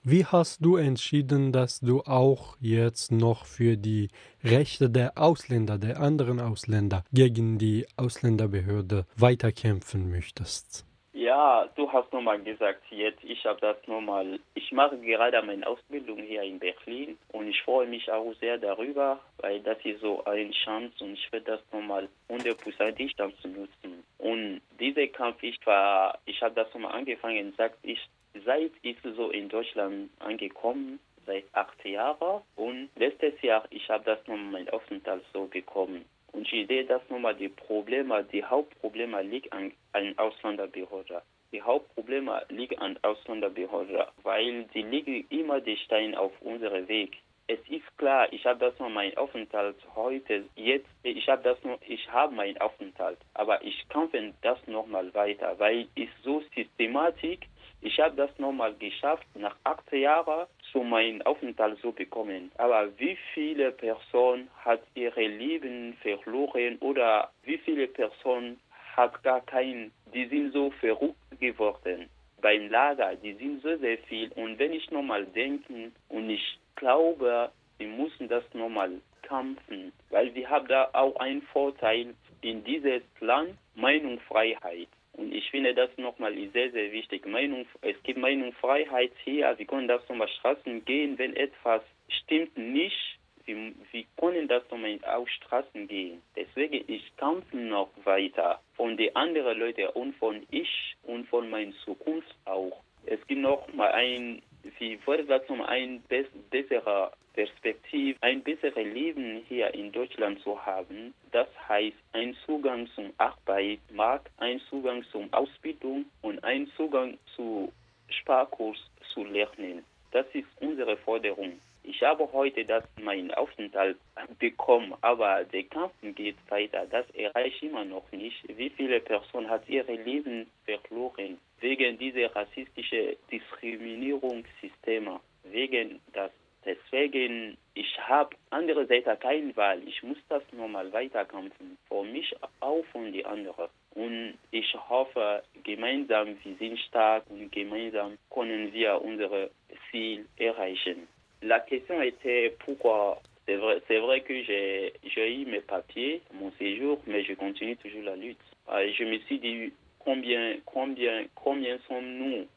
Wie 0.05 0.25
hast 0.25 0.65
du 0.65 0.75
entschieden, 0.75 1.53
dass 1.53 1.79
du 1.79 2.01
auch 2.01 2.57
jetzt 2.59 3.09
noch 3.09 3.45
für 3.45 3.77
die 3.77 4.09
Rechte 4.43 4.89
der 4.89 5.13
Ausländer, 5.17 5.77
der 5.77 6.01
anderen 6.01 6.41
Ausländer 6.41 7.05
gegen 7.13 7.57
die 7.57 7.85
Ausländerbehörde 7.95 9.05
weiterkämpfen 9.15 10.11
möchtest? 10.11 10.85
Ja, 11.13 11.69
du 11.77 11.89
hast 11.89 12.11
nochmal 12.11 12.41
gesagt, 12.41 12.83
jetzt, 12.89 13.23
ich 13.23 13.45
habe 13.45 13.61
das 13.61 13.77
nochmal, 13.87 14.41
ich 14.55 14.73
mache 14.73 14.97
gerade 14.97 15.41
meine 15.41 15.65
Ausbildung 15.65 16.17
hier 16.17 16.41
in 16.41 16.59
Berlin 16.59 17.17
und 17.31 17.47
ich 17.47 17.61
freue 17.61 17.87
mich 17.87 18.11
auch 18.11 18.33
sehr 18.41 18.57
darüber, 18.57 19.21
weil 19.37 19.61
das 19.61 19.77
ist 19.85 20.01
so 20.01 20.21
eine 20.25 20.51
Chance 20.51 21.01
und 21.01 21.13
ich 21.13 21.31
werde 21.31 21.45
das 21.45 21.61
nochmal 21.71 22.09
hundertprozentig 22.27 23.15
dann 23.15 23.31
zu 23.41 23.47
nutzen. 23.47 24.03
Und 24.17 24.59
dieser 24.81 25.07
Kampf, 25.07 25.41
ich 25.43 25.65
war, 25.65 26.19
ich 26.25 26.41
habe 26.41 26.55
das 26.55 26.73
nochmal 26.73 26.91
angefangen, 26.91 27.53
sagt 27.55 27.77
ich, 27.83 27.99
seit 28.45 28.71
ich 28.81 28.97
so 29.15 29.29
in 29.29 29.49
Deutschland 29.49 30.09
angekommen, 30.19 30.99
seit 31.25 31.45
acht 31.53 31.83
Jahren 31.85 32.41
und 32.55 32.89
letztes 32.95 33.41
Jahr, 33.41 33.65
ich 33.69 33.89
habe 33.89 34.03
das 34.05 34.19
nochmal 34.27 34.63
mein 34.63 34.69
Aufenthalt 34.69 35.23
so 35.33 35.45
bekommen. 35.45 36.05
Und 36.31 36.51
ich 36.51 36.67
sehe, 36.67 36.83
dass 36.85 37.07
nochmal 37.09 37.35
die 37.35 37.49
Probleme, 37.49 38.23
die 38.23 38.43
Hauptprobleme 38.43 39.21
liegen 39.21 39.51
an, 39.51 39.71
an 39.93 40.17
Ausländerbehörden. 40.17 41.21
Die 41.51 41.61
Hauptprobleme 41.61 42.45
liegen 42.49 42.79
an 42.79 42.97
Ausländerbehörden, 43.03 44.03
weil 44.23 44.63
die 44.73 44.81
liegen 44.81 45.25
immer 45.29 45.61
die 45.61 45.77
Steine 45.77 46.19
auf 46.19 46.31
unserem 46.41 46.87
Weg. 46.87 47.17
Es 47.45 47.59
ist 47.69 47.97
klar, 47.97 48.31
ich 48.31 48.45
habe 48.45 48.59
das 48.59 48.79
nur 48.79 48.89
mein 48.89 49.15
Aufenthalt 49.17 49.75
heute, 49.95 50.45
jetzt, 50.55 50.87
ich 51.03 51.27
habe 51.27 51.43
das 51.43 51.61
nur, 51.63 51.77
ich 51.85 52.09
habe 52.09 52.33
meinen 52.33 52.57
Aufenthalt, 52.59 53.19
aber 53.33 53.61
ich 53.63 53.87
kämpfe 53.89 54.33
das 54.41 54.57
nochmal 54.65 55.13
weiter, 55.13 55.59
weil 55.59 55.87
es 55.95 56.07
so 56.23 56.41
systematisch 56.55 57.39
ich 57.83 57.99
habe 57.99 58.15
das 58.15 58.31
nochmal 58.39 58.73
geschafft, 58.75 59.27
nach 59.35 59.55
acht 59.63 59.91
Jahren 59.91 60.47
zu 60.71 60.83
meinem 60.83 61.21
Aufenthalt 61.23 61.79
zu 61.79 61.91
bekommen. 61.91 62.51
Aber 62.57 62.87
wie 62.97 63.17
viele 63.33 63.71
Personen 63.71 64.49
hat 64.63 64.81
ihre 64.95 65.27
Leben 65.27 65.95
verloren 66.01 66.77
oder 66.79 67.31
wie 67.43 67.57
viele 67.57 67.87
Personen 67.87 68.59
hat 68.95 69.21
gar 69.23 69.41
keinen, 69.41 69.91
die 70.13 70.25
sind 70.27 70.53
so 70.53 70.71
verrückt 70.71 71.39
geworden 71.39 72.09
beim 72.41 72.69
Lager, 72.69 73.15
die 73.15 73.33
sind 73.33 73.63
so 73.63 73.75
sehr 73.77 73.97
viel. 73.99 74.31
Und 74.33 74.59
wenn 74.59 74.73
ich 74.73 74.91
nochmal 74.91 75.25
denke 75.25 75.91
und 76.09 76.29
ich 76.29 76.59
glaube, 76.75 77.51
wir 77.77 77.87
müssen 77.87 78.27
das 78.27 78.43
nochmal 78.53 78.91
kämpfen, 79.23 79.91
weil 80.09 80.33
wir 80.35 80.49
haben 80.49 80.67
da 80.67 80.89
auch 80.93 81.15
einen 81.15 81.41
Vorteil 81.41 82.13
in 82.41 82.63
dieses 82.63 83.01
Land, 83.19 83.57
Meinungsfreiheit. 83.75 84.89
Und 85.13 85.33
ich 85.33 85.49
finde 85.51 85.73
das 85.73 85.89
nochmal 85.97 86.33
sehr, 86.53 86.71
sehr 86.71 86.91
wichtig. 86.91 87.25
Meinung, 87.27 87.67
es 87.81 88.01
gibt 88.03 88.19
Meinungsfreiheit 88.19 89.11
hier. 89.23 89.53
Wir 89.57 89.65
können 89.65 89.87
das 89.87 90.07
nochmal 90.09 90.27
Straßen 90.27 90.83
gehen, 90.85 91.17
wenn 91.17 91.35
etwas 91.35 91.81
stimmt 92.07 92.57
nicht. 92.57 93.19
Wir, 93.45 93.73
wir 93.91 94.03
können 94.17 94.47
das 94.47 94.63
nochmal 94.71 94.99
auf 95.05 95.29
Straßen 95.29 95.87
gehen. 95.87 96.21
Deswegen, 96.35 96.83
ich 96.87 97.15
kämpfe 97.17 97.57
noch 97.57 97.89
weiter 98.05 98.61
von 98.75 98.97
den 98.97 99.15
anderen 99.15 99.59
Leuten 99.59 99.87
und 99.89 100.15
von 100.15 100.47
ich 100.49 100.95
und 101.03 101.27
von 101.27 101.49
meiner 101.49 101.73
Zukunft 101.85 102.33
auch. 102.45 102.81
Es 103.05 103.25
gibt 103.27 103.41
noch 103.41 103.71
mal 103.73 103.91
ein, 103.91 104.41
wie 104.79 104.97
wurde 105.05 105.25
das 105.25 105.47
noch 105.49 105.67
ein 105.67 106.01
besserer 106.49 107.11
Perspektive, 107.33 108.17
ein 108.21 108.41
besseres 108.43 108.75
Leben 108.75 109.43
hier 109.47 109.73
in 109.73 109.91
Deutschland 109.91 110.39
zu 110.41 110.63
haben. 110.65 111.13
Das 111.31 111.47
heißt, 111.67 111.97
ein 112.13 112.35
Zugang 112.45 112.87
zum 112.95 113.11
Arbeitsmarkt, 113.17 114.29
ein 114.37 114.59
Zugang 114.69 115.03
zum 115.11 115.31
Ausbildung 115.33 116.05
und 116.21 116.43
ein 116.43 116.67
Zugang 116.77 117.17
zu 117.35 117.71
Sparkurs 118.09 118.77
zu 119.13 119.23
lernen. 119.23 119.83
Das 120.11 120.25
ist 120.33 120.47
unsere 120.59 120.95
Forderung. 120.97 121.59
Ich 121.85 122.01
habe 122.01 122.31
heute 122.31 122.63
das 122.63 122.83
mein 123.01 123.33
Aufenthalt 123.33 123.97
bekommen, 124.39 124.93
aber 125.01 125.43
der 125.43 125.63
Kampf 125.63 125.91
geht 126.15 126.37
weiter. 126.49 126.85
Das 126.89 127.05
erreicht 127.11 127.61
immer 127.61 127.83
noch 127.83 128.09
nicht. 128.11 128.41
Wie 128.47 128.69
viele 128.69 129.01
Personen 129.01 129.49
hat 129.49 129.67
ihr 129.67 129.83
Leben 129.83 130.47
verloren 130.65 131.37
wegen 131.59 131.97
dieser 131.97 132.33
rassistischen 132.33 133.17
Diskriminierungssysteme, 133.29 135.19
wegen 135.43 135.99
das 136.13 136.31
Deswegen, 136.65 137.57
ich 137.73 137.99
habe 137.99 138.35
andererseits 138.49 139.07
keine 139.19 139.55
Wahl. 139.55 139.81
Ich 139.87 140.01
muss 140.03 140.17
das 140.29 140.43
nochmal 140.53 140.91
weiterkämpfen. 140.93 141.77
Für 141.87 142.03
mich 142.03 142.33
auch 142.59 142.85
von 142.91 143.11
die 143.11 143.25
anderen. 143.25 143.67
Und 143.95 144.37
ich 144.51 144.73
hoffe, 144.89 145.43
gemeinsam, 145.63 146.37
wir 146.43 146.55
sind 146.55 146.79
stark 146.79 147.23
und 147.29 147.51
gemeinsam 147.51 148.17
können 148.33 148.73
wir 148.73 149.01
unser 149.01 149.49
Ziel 149.91 150.25
erreichen. 150.37 151.07
La 151.41 151.59
question 151.59 152.01
était 152.01 152.51
pourquoi 152.59 153.21
c'est 153.45 153.55
vrai, 153.55 153.81
c'est 153.87 153.99
vrai 153.99 154.21
que 154.21 154.43
j'ai, 154.43 154.93
j'ai 155.03 155.41
eu 155.41 155.45
mes 155.45 155.59
papiers, 155.61 156.21
mon 156.33 156.51
séjour, 156.53 156.99
mais 157.07 157.23
je 157.23 157.33
continue 157.33 157.75
toujours 157.77 158.03
la 158.03 158.15
lutte. 158.15 158.37
Euh, 158.69 158.89
je 158.97 159.03
me 159.03 159.19
suis 159.19 159.39
dit 159.39 159.73
combien, 159.99 160.55
combien, 160.65 161.25
combien 161.35 161.77
sommes-nous 161.87 162.47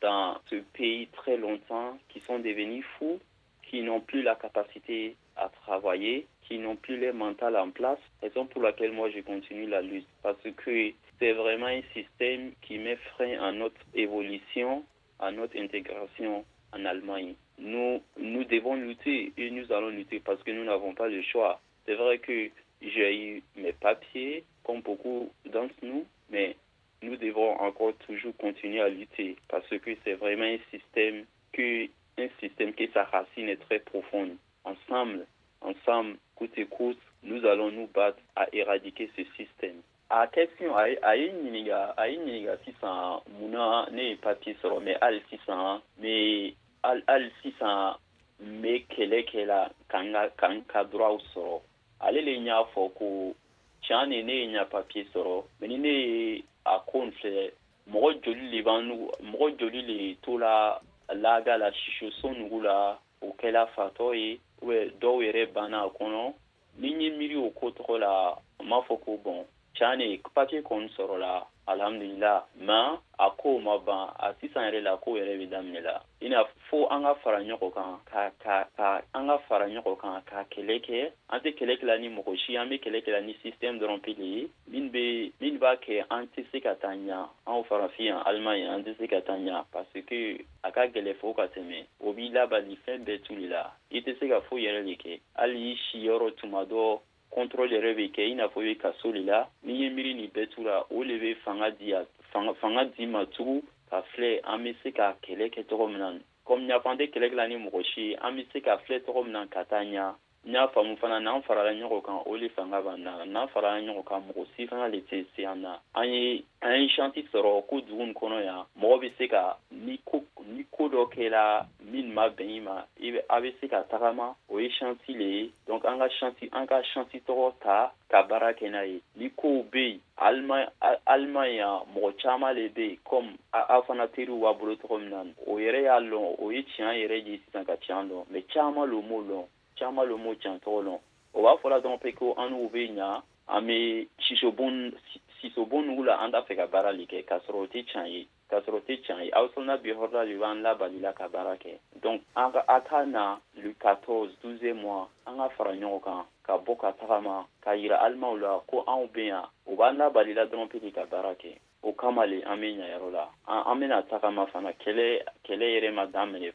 dans 0.00 0.38
ce 0.50 0.56
pays 0.72 1.08
très 1.08 1.36
longtemps, 1.36 1.98
qui 2.08 2.20
sont 2.20 2.38
devenus 2.38 2.84
fous, 2.98 3.20
qui 3.62 3.82
n'ont 3.82 4.00
plus 4.00 4.22
la 4.22 4.34
capacité 4.34 5.16
à 5.36 5.48
travailler, 5.48 6.26
qui 6.42 6.58
n'ont 6.58 6.76
plus 6.76 6.98
les 6.98 7.12
mental 7.12 7.56
en 7.56 7.70
place, 7.70 7.98
raison 8.22 8.46
pour 8.46 8.62
laquelle 8.62 8.92
moi 8.92 9.10
je 9.10 9.20
continue 9.20 9.66
la 9.66 9.82
lutte. 9.82 10.06
Parce 10.22 10.42
que 10.56 10.92
c'est 11.18 11.32
vraiment 11.32 11.66
un 11.66 11.82
système 11.92 12.52
qui 12.62 12.78
met 12.78 12.96
frein 13.14 13.40
à 13.42 13.52
notre 13.52 13.80
évolution, 13.94 14.84
à 15.18 15.30
notre 15.30 15.58
intégration 15.58 16.44
en 16.72 16.84
Allemagne. 16.84 17.34
Nous, 17.58 18.02
nous 18.18 18.44
devons 18.44 18.74
lutter 18.74 19.32
et 19.36 19.50
nous 19.50 19.72
allons 19.72 19.88
lutter 19.88 20.20
parce 20.20 20.42
que 20.42 20.50
nous 20.50 20.64
n'avons 20.64 20.94
pas 20.94 21.08
le 21.08 21.22
choix. 21.22 21.60
C'est 21.86 21.94
vrai 21.94 22.18
que 22.18 22.50
j'ai 22.82 23.16
eu 23.16 23.42
mes 23.56 23.72
papiers, 23.72 24.44
comme 24.64 24.80
beaucoup 24.80 25.30
d'entre 25.46 25.74
nous, 25.82 26.04
mais 26.30 26.56
nous 27.04 27.16
devons 27.16 27.52
encore 27.60 27.94
toujours 28.06 28.36
continuer 28.36 28.80
à 28.80 28.88
lutter 28.88 29.36
parce 29.48 29.68
que 29.68 29.90
c'est 30.02 30.14
vraiment 30.14 30.44
un 30.44 30.58
système 30.70 31.24
que 31.52 31.86
un 32.18 32.28
système 32.40 32.72
qui 32.72 32.88
sa 32.94 33.04
racine 33.04 33.48
est 33.48 33.62
très 33.68 33.80
profonde. 33.80 34.36
Ensemble, 34.64 35.26
ensemble, 35.60 36.16
coûte 36.36 36.56
et 36.56 36.66
coûte, 36.66 37.00
nous 37.22 37.44
allons 37.44 37.70
nous 37.70 37.88
battre 37.88 38.18
à 38.36 38.46
éradiquer 38.52 39.10
ce 39.16 39.24
système. 39.36 39.82
a 40.10 40.26
question 40.26 40.76
a 40.76 41.16
ye 41.16 41.28
ɲininga 41.32 41.94
a 41.96 42.08
ye 42.08 42.18
ɲininga 42.18 42.58
sisan 42.64 43.20
munna 43.38 43.88
ne 43.90 44.02
ye 44.10 44.16
papiye 44.16 44.54
sɔrɔ 44.60 44.78
mɛ 44.84 44.92
hali 45.00 45.20
sisan 45.30 45.80
me 45.98 46.54
hali 46.84 47.30
sisan 47.42 47.96
n 48.40 48.60
be 48.62 48.84
kɛlɛ 48.92 49.24
kɛ 49.30 49.46
la 49.46 49.70
kan 49.88 50.12
ka 50.12 50.28
kan 50.36 50.62
ka 50.68 50.84
droit 50.84 51.18
sɔrɔ 51.34 51.60
ale 52.00 52.20
le 52.20 52.32
y'a 52.32 52.62
fɔ 52.74 52.94
ko 52.94 53.34
tiɲan 53.82 54.08
ne 54.10 54.22
ne 54.22 54.34
ye 54.34 54.46
ɲa 54.52 54.68
papiye 54.70 55.04
sɔrɔ 55.14 55.44
ye 55.60 56.44
a 56.64 56.78
ko 56.88 56.98
n 57.04 57.10
filɛ 57.20 57.44
mɔgɔ 57.92 58.08
joli 58.24 58.44
le 58.52 58.62
b'an 58.66 58.82
mɔgɔ 59.30 59.46
joli 59.58 59.80
le 59.82 60.14
to 60.22 60.38
la 60.38 60.80
laga 61.14 61.56
la 61.58 61.70
sisiso 61.72 62.28
nugu 62.32 62.62
la 62.62 62.96
o 63.20 63.28
kɛla 63.38 63.66
fatɔ 63.74 64.14
ye 64.16 64.38
ubɛ 64.62 64.76
dɔw 65.00 65.16
yɛrɛ 65.24 65.52
banna 65.54 65.78
a 65.84 65.90
kɔnɔ 65.96 66.32
ni 66.80 66.88
n 66.94 67.00
ye 67.00 67.10
miiri 67.10 67.36
o 67.36 67.50
ko 67.50 67.70
tɔgɔ 67.70 67.98
la 68.00 68.12
n 68.60 68.66
m'a 68.68 68.80
fɔ 68.86 68.94
ko 69.04 69.18
bɔn 69.24 69.44
can 69.76 69.98
ne 69.98 70.18
papiye 70.34 70.62
kɔni 70.62 70.88
sɔrɔla 70.96 71.44
alhamdulila 71.66 72.44
ma 72.60 72.98
a 73.18 73.30
ko 73.30 73.58
ma 73.60 73.78
ban 73.78 74.10
a 74.18 74.34
sisan 74.40 74.64
yɛrɛ 74.66 74.80
la 74.82 74.96
ko 74.96 75.16
yɛrɛ 75.16 75.38
bɛ 75.38 75.46
daminɛ 75.48 75.80
la 75.80 76.02
i 76.20 76.28
n'a 76.28 76.44
fo 76.68 76.86
an 76.88 77.02
ka 77.02 77.14
fara 77.22 77.40
ɲɔgɔn 77.40 77.72
kan 77.74 77.98
ka 78.04 78.30
ka 78.42 78.68
ka 78.76 79.02
an 79.14 79.26
ka 79.28 79.38
fara 79.48 79.66
ɲɔgɔn 79.68 79.96
kan 80.00 80.22
ka 80.26 80.44
kɛlɛ 80.50 80.80
kɛ 80.86 81.12
an 81.30 81.40
tɛ 81.40 81.54
kɛlɛ 81.58 81.78
kɛla 81.80 82.00
ni 82.00 82.08
mɔgɔ 82.08 82.36
si 82.44 82.56
an 82.56 82.68
bɛ 82.68 82.80
kɛlɛ 82.82 82.98
kɛla 83.04 83.24
ni 83.24 83.34
système 83.42 83.78
dɔrɔn 83.78 84.02
pe 84.02 84.14
de 84.14 84.24
ye 84.24 84.50
min 84.66 84.90
bɛ 84.90 85.32
min 85.40 85.58
b'a 85.58 85.76
kɛ 85.76 86.04
an 86.10 86.28
tɛ 86.36 86.44
se 86.50 86.60
ka 86.60 86.74
taa 86.74 86.94
ɲa 86.94 87.28
anw 87.46 87.64
farafin 87.68 88.06
yan 88.06 88.22
alimaɲi 88.26 88.68
an 88.68 88.84
tɛ 88.84 88.96
se 88.98 89.06
ka 89.06 89.20
taa 89.20 89.36
ɲa 89.36 89.64
parce 89.72 90.00
que 90.06 90.44
a 90.64 90.70
ka 90.72 90.86
gɛlɛ 90.86 91.16
fo 91.20 91.32
ka 91.32 91.46
tɛmɛ 91.46 91.84
o 92.00 92.12
b'i 92.12 92.30
labali 92.30 92.76
fɛn 92.84 93.04
bɛɛ 93.04 93.22
tuli 93.24 93.46
la 93.48 93.70
i 93.90 94.00
tɛ 94.00 94.18
se 94.18 94.28
ka 94.28 94.40
foyi 94.48 94.66
yɛrɛ 94.66 94.84
de 94.84 94.94
kɛ 94.96 95.20
hali 95.36 95.72
i 95.72 95.78
si 95.86 95.98
yɔrɔ 96.06 96.34
tuma 96.36 96.64
dɔ 96.64 97.00
contrôle 97.34 97.72
yɛrɛ 97.74 97.90
bɛ 97.98 98.04
kɛ 98.14 98.22
i 98.30 98.34
n'a 98.34 98.48
fɔ 98.48 98.58
i 98.62 98.66
bɛ 98.74 98.80
kaso 98.82 99.12
de 99.12 99.22
la 99.30 99.46
n'i 99.64 99.74
ye 99.80 99.90
miiri 99.90 100.14
nin 100.14 100.30
bɛɛ 100.34 100.48
tura 100.54 100.84
o 100.90 101.02
le 101.02 101.18
bɛ 101.18 101.36
fanga 101.44 101.70
di 101.70 101.92
fanga 102.32 102.54
fanga 102.60 102.84
di 102.94 103.06
ma 103.06 103.24
tugun 103.26 103.60
ka 103.90 104.02
filɛ 104.12 104.40
an 104.44 104.64
bɛ 104.64 104.74
se 104.82 104.90
ka 104.92 105.14
kɛlɛ 105.22 105.50
kɛ 105.54 105.66
cogo 105.68 105.86
min 105.88 105.98
na. 105.98 106.12
Komi 106.46 106.64
n 106.64 106.68
y'a 106.68 106.80
fɔ 106.80 106.90
an 106.90 106.98
tɛ 106.98 107.10
kɛlɛ 107.12 107.26
kɛla 107.30 107.48
ni 107.48 107.56
mɔgɔ 107.56 107.80
si 107.94 108.14
an 108.14 108.36
bɛ 108.36 108.42
se 108.52 108.60
ka 108.60 108.78
filɛ 108.84 109.04
cogo 109.04 109.22
min 109.24 109.32
na 109.32 109.46
ka 109.46 109.64
taa 109.64 109.82
ɲa 109.82 110.14
n 110.46 110.52
y'a 110.52 110.68
faamu 110.68 110.96
fana 110.98 111.20
n'an 111.20 111.40
farala 111.42 111.72
ɲɔgɔn 111.72 112.02
kan 112.02 112.20
o 112.26 112.36
le 112.36 112.48
fanga 112.50 112.82
b'an 112.82 113.00
na. 113.02 113.24
N'an 113.24 113.48
farala 113.48 113.80
ɲɔgɔn 113.80 114.04
kan 114.04 114.22
mɔgɔ 114.28 114.46
si 114.54 114.66
fana 114.66 114.88
le 114.88 115.00
tɛ 115.00 115.24
se 115.34 115.44
an 115.46 115.62
na. 115.62 115.78
An 115.94 116.04
ye 116.04 116.44
an 116.60 116.80
ye 116.82 116.88
shanti 116.88 117.22
sɔrɔ 117.32 117.66
ko 117.66 117.80
dugu 117.80 118.04
nin 118.04 118.14
kɔnɔ 118.14 118.44
yan 118.44 118.66
mɔgɔ 118.78 119.00
bɛ 119.00 119.12
se 119.16 119.28
ka 119.28 119.56
ni 119.70 119.98
ko 120.04 120.22
ni 120.44 120.64
ko 120.70 120.88
dɔ 120.88 121.08
kɛra 121.08 121.66
min 121.80 122.12
ma 122.12 122.28
bɛn 122.28 122.56
i 122.56 122.60
ma 122.60 122.84
i 123.00 123.10
bɛ 123.12 123.20
a 123.30 123.40
bɛ 123.40 123.54
se 123.58 123.68
ka 123.68 123.84
tagama. 123.84 124.34
O 124.50 124.58
ye 124.58 124.68
shanti 124.68 125.16
le 125.16 125.24
ye. 125.24 125.52
Donc 125.66 125.84
an 125.86 125.98
ka 125.98 126.08
shanti 126.08 126.50
an 126.52 126.66
ka 126.66 126.82
shanti 126.92 127.22
tɔgɔ 127.24 127.52
ta 127.62 127.92
ka 128.10 128.22
baara 128.28 128.52
kɛ 128.52 128.70
n'a 128.70 128.84
ye. 128.84 129.00
Ni 129.16 129.30
kow 129.30 129.64
bɛ 129.72 129.80
yen 129.80 130.00
alima 130.18 130.68
alima 131.06 131.48
yan 131.48 131.80
mɔgɔ 131.96 132.20
caman 132.20 132.54
le 132.54 132.68
bɛ 132.68 132.84
yen 132.90 132.98
comme 133.04 133.32
aw 133.50 133.80
fana 133.82 134.08
teriw 134.08 134.38
b'a 134.40 134.52
bolo 134.52 134.76
cogo 134.76 134.98
min 134.98 135.08
na 135.08 135.24
o 135.46 135.56
yɛrɛ 135.56 135.82
y'a 135.84 136.00
lɔn 136.00 136.36
o 136.38 136.50
ye 136.50 136.62
tiɲɛ 136.62 136.92
yɛrɛ 137.00 137.26
ye 137.26 137.40
sisan 137.46 137.64
ka 137.64 137.76
tiɲɛ 137.76 138.08
dɔn 138.10 138.24
mais 138.30 138.44
caman 138.52 138.90
lo 138.90 139.00
m'o 139.00 139.22
lɔn 139.22 139.46
caman 139.78 140.08
lo 140.08 140.16
m'o 140.18 140.34
can 140.42 140.58
tɔgɔ 140.60 140.80
lɔn 140.84 140.98
o 141.34 141.42
b'a 141.42 141.58
fɔla 141.60 141.80
dɔrɔn 141.82 142.00
pe 142.00 142.12
ko 142.12 142.34
an 142.36 142.50
n'u 142.50 142.68
be 142.70 142.88
ɲa 142.88 143.22
an 143.48 143.66
be 143.66 144.08
sisobon 144.26 144.92
sisobon 145.40 145.96
wula 145.96 146.18
anda 146.20 146.42
fɛ 146.42 146.56
ka 146.56 146.66
baara 146.66 146.92
le 146.92 147.04
kɛ 147.06 147.24
k'a 147.24 147.40
sɔrɔ 147.44 147.58
o 147.62 147.66
tɛ 147.66 147.86
can 147.92 148.06
ye 148.06 148.26
k'a 148.48 148.60
sɔrɔ 148.60 148.76
o 148.76 148.80
tɛ 148.80 149.02
can 149.06 149.24
ye 149.24 149.30
awusana 149.30 149.76
bi 149.82 149.90
hɔrɔla 149.90 150.24
le 150.28 150.38
b'an 150.38 150.62
labalila 150.62 151.12
ka 151.14 151.28
baara 151.28 151.56
kɛ 151.56 151.78
donc 152.00 152.22
an 152.36 152.52
ka 152.52 152.64
a 152.68 152.80
ka 152.80 153.04
na 153.04 153.38
le 153.56 153.74
14 153.74 154.36
12 154.42 154.74
mois 154.74 155.08
an 155.26 155.36
ka 155.36 155.48
fara 155.56 155.72
ɲɔgɔn 155.72 156.02
kan 156.02 156.24
ka 156.42 156.58
bɔ 156.58 156.78
ka 156.78 156.92
tagama 156.92 157.46
ka 157.60 157.72
yira 157.74 157.96
alimaw 158.00 158.36
la 158.40 158.60
ko 158.66 158.84
anw 158.86 159.06
be 159.12 159.26
yan 159.26 159.44
u 159.66 159.76
b'an 159.76 159.98
labalila 159.98 160.46
dɔrɔn 160.46 160.68
pe 160.68 160.90
ka 160.90 161.04
baara 161.06 161.34
kɛ 161.34 161.58
o 161.84 161.92
kama 161.92 162.26
le 162.26 162.42
an 162.44 162.60
bɛ 162.60 162.68
ɲayɔrɔ 162.78 163.10
la 163.12 163.28
an 163.46 163.78
bɛna 163.80 164.02
tagama 164.08 164.46
fana 164.46 164.72
kɛlɛ 164.72 165.22
kɛlɛ 165.44 165.66
yɛrɛ 165.74 165.94
ma 165.94 166.06
daminɛ 166.06 166.52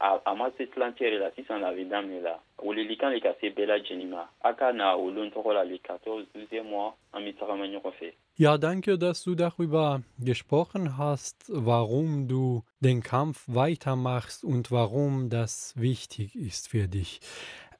a 0.00 0.34
ma 0.34 0.50
se 0.58 0.66
tilancɛ 0.66 1.00
yɛrɛ 1.00 1.18
la 1.20 1.30
sisan 1.36 1.60
la 1.60 1.68
a 1.68 1.72
bɛ 1.72 1.88
daminɛ 1.88 2.22
la. 2.22 2.38
Welelikan 2.62 3.12
de 3.12 3.20
ka 3.20 3.32
se 3.40 3.50
bɛɛ 3.50 3.66
lajɛlen 3.66 4.10
ma 4.10 4.26
a 4.44 4.52
ka 4.54 4.72
na 4.72 4.94
o 4.96 5.10
lon 5.10 5.30
tɔgɔ 5.30 5.54
la 5.54 5.62
le 5.62 5.78
14 5.78 6.26
12 6.34 6.64
mois 6.64 6.92
an 7.14 7.22
bɛ 7.22 7.38
tagama 7.38 7.66
ɲɔgɔn 7.66 7.92
fɛ 7.98 8.12
Ja, 8.34 8.56
danke, 8.56 8.98
dass 8.98 9.24
du 9.24 9.34
darüber 9.34 10.02
gesprochen 10.18 10.96
hast, 10.96 11.50
warum 11.50 12.26
du 12.28 12.62
den 12.80 13.02
Kampf 13.02 13.46
weitermachst 13.46 14.42
und 14.42 14.70
warum 14.70 15.28
das 15.28 15.74
wichtig 15.76 16.34
ist 16.34 16.68
für 16.68 16.88
dich. 16.88 17.20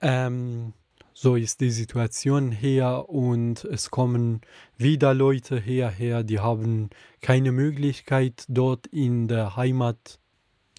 Ähm, 0.03 0.75
so 1.15 1.37
ist 1.37 1.61
die 1.61 1.71
Situation 1.71 2.53
her 2.53 3.09
und 3.09 3.65
es 3.65 3.91
kommen 3.91 4.41
wieder 4.77 5.15
Leute 5.15 5.61
hierher, 5.61 6.23
die 6.23 6.41
haben 6.41 6.91
keine 7.21 7.53
Möglichkeit 7.53 8.45
dort 8.49 8.87
in 8.89 9.29
der 9.29 9.57
Heimat 9.57 10.19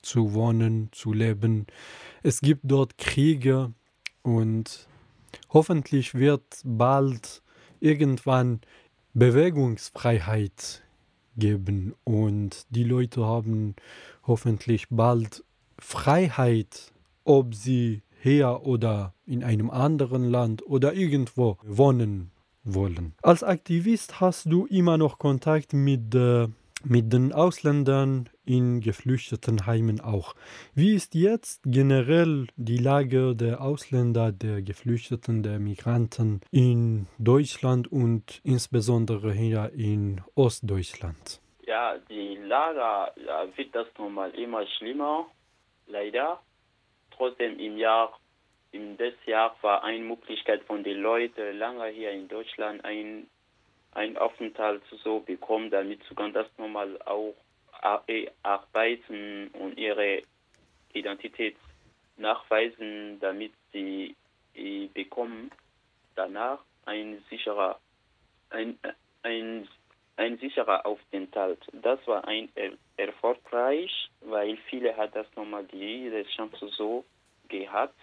zu 0.01 0.33
wohnen, 0.33 0.89
zu 0.91 1.13
leben. 1.13 1.67
Es 2.23 2.41
gibt 2.41 2.61
dort 2.63 2.97
Kriege 2.97 3.73
und 4.21 4.87
hoffentlich 5.49 6.15
wird 6.15 6.61
bald 6.63 7.41
irgendwann 7.79 8.61
Bewegungsfreiheit 9.13 10.83
geben 11.37 11.93
und 12.03 12.65
die 12.69 12.83
Leute 12.83 13.25
haben 13.25 13.75
hoffentlich 14.25 14.87
bald 14.89 15.43
Freiheit, 15.79 16.91
ob 17.23 17.55
sie 17.55 18.01
hier 18.23 18.61
oder 18.63 19.13
in 19.25 19.43
einem 19.43 19.69
anderen 19.69 20.23
Land 20.23 20.65
oder 20.65 20.93
irgendwo 20.93 21.57
wohnen 21.61 22.31
wollen. 22.63 23.13
Als 23.21 23.43
Aktivist 23.43 24.21
hast 24.21 24.45
du 24.45 24.65
immer 24.67 24.97
noch 24.97 25.19
Kontakt 25.19 25.73
mit, 25.73 26.15
äh, 26.15 26.47
mit 26.85 27.11
den 27.11 27.33
Ausländern 27.33 28.29
in 28.45 28.79
geflüchteten 28.79 29.65
Heimen 29.65 29.99
auch. 29.99 30.35
Wie 30.73 30.93
ist 30.95 31.15
jetzt 31.15 31.63
generell 31.65 32.47
die 32.55 32.77
Lage 32.77 33.35
der 33.35 33.61
Ausländer, 33.61 34.31
der 34.31 34.61
Geflüchteten, 34.61 35.43
der 35.43 35.59
Migranten 35.59 36.39
in 36.51 37.07
Deutschland 37.19 37.91
und 37.91 38.39
insbesondere 38.45 39.33
hier 39.33 39.71
in 39.75 40.21
Ostdeutschland? 40.35 41.41
Ja, 41.65 41.97
die 42.09 42.35
Lage 42.35 43.11
ja, 43.25 43.45
wird 43.57 43.75
das 43.75 43.87
nochmal 43.97 44.31
immer 44.31 44.65
schlimmer, 44.77 45.27
leider 45.87 46.39
trotzdem 47.15 47.59
im 47.59 47.77
Jahr, 47.77 48.17
im 48.71 48.97
des 48.97 49.13
Jahr 49.25 49.55
war 49.61 49.83
eine 49.83 50.03
Möglichkeit 50.03 50.63
von 50.63 50.83
den 50.83 51.01
Leuten 51.01 51.57
lange 51.57 51.87
hier 51.87 52.11
in 52.11 52.27
Deutschland 52.27 52.83
ein, 52.85 53.27
ein 53.91 54.17
Aufenthalt 54.17 54.81
so 55.03 55.19
bekommen, 55.19 55.69
damit 55.69 56.01
sie 56.09 56.15
ganz 56.15 56.49
normal 56.57 56.99
auch 57.03 57.35
arbeiten 58.43 59.49
und 59.53 59.77
ihre 59.77 60.21
Identität 60.93 61.57
nachweisen, 62.17 63.19
damit 63.19 63.53
sie 63.71 64.15
bekommen 64.93 65.51
danach 66.15 66.59
ein 66.85 67.23
sicherer 67.29 67.79
ein, 68.49 68.77
ein, 69.23 69.67
ein 70.15 70.37
sicherer 70.37 70.85
Aufenthalt. 70.85 71.59
Das 71.73 72.05
war 72.07 72.27
ein 72.27 72.49
er 72.55 72.71
erfolgreich, 72.97 74.09
weil 74.21 74.57
viele 74.69 74.95
hat 74.95 75.15
das 75.15 75.27
nochmal 75.35 75.65
diese 75.65 76.23
Chance 76.35 76.67
so 76.69 77.03
gehabt, 77.47 77.99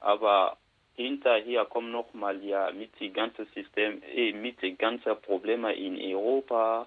aber 0.00 0.56
hinterher 0.94 1.64
kommt 1.64 1.90
nochmal 1.90 2.42
ja 2.44 2.70
mit 2.70 2.98
dem 3.00 3.12
ganzen 3.12 3.46
System, 3.54 4.02
eh, 4.14 4.32
mit 4.32 4.62
den 4.62 4.78
ganzen 4.78 5.16
Problemen 5.22 5.74
in 5.74 5.98
Europa. 6.14 6.86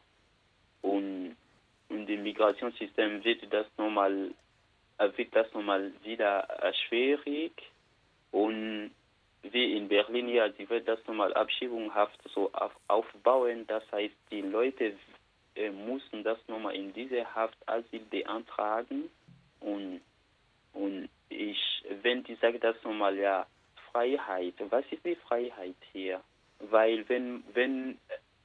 Und, 0.82 1.36
und 1.90 2.06
dem 2.06 2.24
Migrationssystem 2.24 3.24
wird 3.24 3.52
das 3.52 3.66
nochmal 3.78 4.32
wird 5.16 5.36
das 5.36 5.52
nochmal 5.54 5.92
wieder 6.04 6.48
schwierig. 6.88 7.52
Und 8.32 8.92
wie 9.44 9.78
in 9.78 9.88
Berlin 9.88 10.30
ja, 10.30 10.50
die 10.50 10.70
wird 10.70 10.88
das 10.88 11.00
nochmal 11.08 11.34
abschiebungshaft 11.34 12.20
so 12.34 12.52
auf, 12.54 12.72
aufbauen. 12.88 13.66
Das 13.68 13.84
heißt, 13.92 14.16
die 14.32 14.42
Leute 14.42 14.94
äh, 15.58 15.72
mussten 15.72 16.24
das 16.24 16.38
nochmal 16.48 16.76
in 16.76 16.94
diese 16.94 17.34
Haft 17.36 17.58
Asyl 17.68 18.02
beantragen 18.10 19.10
und 19.60 20.02
und 20.74 21.10
ich, 21.30 21.84
wenn 22.04 22.24
die 22.24 22.36
sagen 22.36 22.60
das 22.60 22.76
nochmal, 22.84 23.18
ja, 23.18 23.48
Freiheit, 23.92 24.54
was 24.70 24.86
ist 24.92 25.04
die 25.04 25.16
Freiheit 25.16 25.76
hier? 25.92 26.22
Weil 26.60 27.08
wenn, 27.10 27.44
wenn 27.54 27.98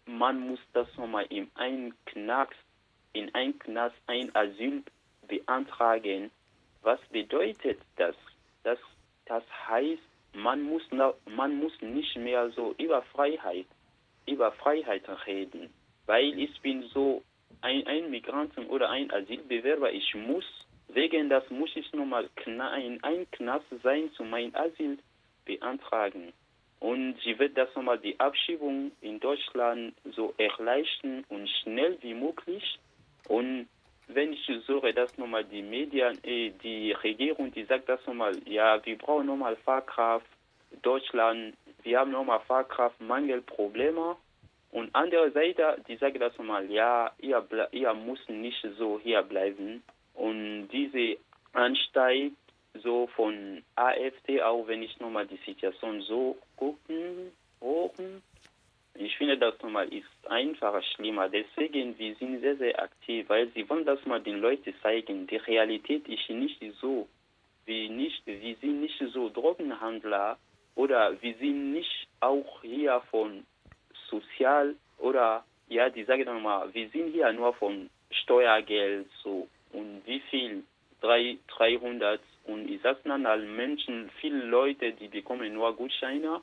man 0.06 0.40
muss 0.40 0.60
das 0.72 0.88
nochmal 0.96 1.26
in 1.28 1.50
einen 1.54 1.94
Knast, 2.06 2.54
in 3.12 3.34
ein 3.34 3.58
Knast 3.58 3.96
ein 4.06 4.34
Asyl 4.34 4.82
beantragen, 5.28 6.30
was 6.82 7.00
bedeutet 7.10 7.78
das? 7.96 8.16
Das, 8.64 8.78
das 9.26 9.44
heißt, 9.68 10.02
man 10.34 10.62
muss, 10.62 10.82
man 11.26 11.56
muss 11.56 11.72
nicht 11.80 12.16
mehr 12.16 12.50
so 12.50 12.74
über 12.78 13.02
Freiheit, 13.02 13.66
über 14.26 14.52
Freiheit 14.52 15.04
reden. 15.26 15.72
Weil 16.06 16.38
ich 16.38 16.60
bin 16.60 16.82
so 16.94 17.22
ein, 17.60 17.86
ein 17.86 18.10
Migranten 18.10 18.66
oder 18.66 18.90
ein 18.90 19.10
Asylbewerber, 19.10 19.92
ich 19.92 20.14
muss 20.14 20.44
Wegen 20.94 21.30
das 21.30 21.48
muss 21.48 21.70
ich 21.74 21.90
nochmal 21.94 22.28
in 22.44 22.60
ein 23.02 23.30
Knast 23.30 23.64
sein 23.82 24.10
zu 24.12 24.24
meinem 24.24 24.54
Asyl 24.54 24.98
beantragen. 25.46 26.32
Und 26.80 27.16
sie 27.24 27.38
wird 27.38 27.56
das 27.56 27.74
nochmal 27.74 27.98
die 27.98 28.18
Abschiebung 28.20 28.92
in 29.00 29.18
Deutschland 29.18 29.94
so 30.14 30.34
erleichtern 30.36 31.24
und 31.28 31.48
schnell 31.48 31.96
wie 32.02 32.12
möglich. 32.12 32.78
Und 33.28 33.68
wenn 34.08 34.34
ich 34.34 34.50
suche, 34.66 34.92
dass 34.92 35.16
nochmal 35.16 35.44
die 35.44 35.62
Medien, 35.62 36.18
die 36.24 36.92
Regierung, 36.92 37.52
die 37.52 37.64
sagt 37.64 37.88
das 37.88 38.04
nochmal, 38.06 38.36
ja, 38.44 38.84
wir 38.84 38.98
brauchen 38.98 39.26
nochmal 39.26 39.56
Fahrkraft, 39.56 40.26
Deutschland, 40.82 41.54
wir 41.84 42.00
haben 42.00 42.10
nochmal 42.10 42.40
Fahrkraftmangelprobleme. 42.40 44.16
Und 44.72 44.90
andererseits, 44.94 45.60
die 45.86 45.96
sagen 45.96 46.18
das 46.18 46.36
nochmal, 46.38 46.70
ja, 46.70 47.12
ihr, 47.18 47.46
ihr 47.72 47.94
müsst 47.94 48.28
nicht 48.28 48.66
so 48.78 48.98
hier 48.98 49.22
bleiben. 49.22 49.82
Und 50.14 50.68
diese 50.68 51.18
Anstieg 51.52 52.32
so 52.82 53.06
von 53.08 53.62
AfD, 53.76 54.42
auch 54.42 54.66
wenn 54.66 54.82
ich 54.82 54.98
nochmal 54.98 55.26
die 55.26 55.38
Situation 55.44 56.00
so 56.00 56.38
gucken, 56.56 57.32
hochen, 57.60 58.22
ich 58.94 59.16
finde 59.16 59.38
das 59.38 59.60
nochmal 59.62 59.92
ist 59.92 60.06
einfacher 60.28 60.82
schlimmer. 60.82 61.28
Deswegen, 61.28 61.98
wir 61.98 62.14
sind 62.16 62.40
sehr, 62.40 62.56
sehr 62.56 62.82
aktiv, 62.82 63.28
weil 63.28 63.48
sie 63.52 63.68
wollen 63.68 63.84
das 63.84 64.04
mal 64.06 64.20
den 64.20 64.40
Leuten 64.40 64.74
zeigen. 64.82 65.26
Die 65.26 65.36
Realität 65.36 66.06
ist 66.08 66.28
nicht 66.28 66.62
so. 66.80 67.08
Wir, 67.64 67.88
nicht, 67.90 68.26
wir 68.26 68.56
sind 68.56 68.80
nicht 68.80 69.02
so 69.12 69.28
Drogenhandler 69.28 70.38
oder 70.74 71.20
wir 71.22 71.34
sind 71.36 71.72
nicht 71.72 72.08
auch 72.20 72.62
hier 72.62 73.00
von 73.10 73.44
sozial 74.12 74.76
oder 74.98 75.44
ja, 75.68 75.88
die 75.88 76.04
sagen 76.04 76.24
nochmal, 76.24 76.72
wir 76.72 76.88
sind 76.90 77.12
hier 77.12 77.32
nur 77.32 77.54
von 77.54 77.90
Steuergeld 78.10 79.08
so. 79.24 79.48
Und 79.72 80.02
wie 80.06 80.20
viel? 80.30 80.62
Drei, 81.00 81.38
300 81.48 82.20
und 82.44 82.68
ich 82.68 82.80
sage 82.82 83.00
dann 83.04 83.26
allen 83.26 83.54
Menschen, 83.56 84.10
viele 84.20 84.44
Leute, 84.44 84.92
die 84.92 85.08
bekommen 85.08 85.52
nur 85.52 85.74
Gutscheine, 85.76 86.40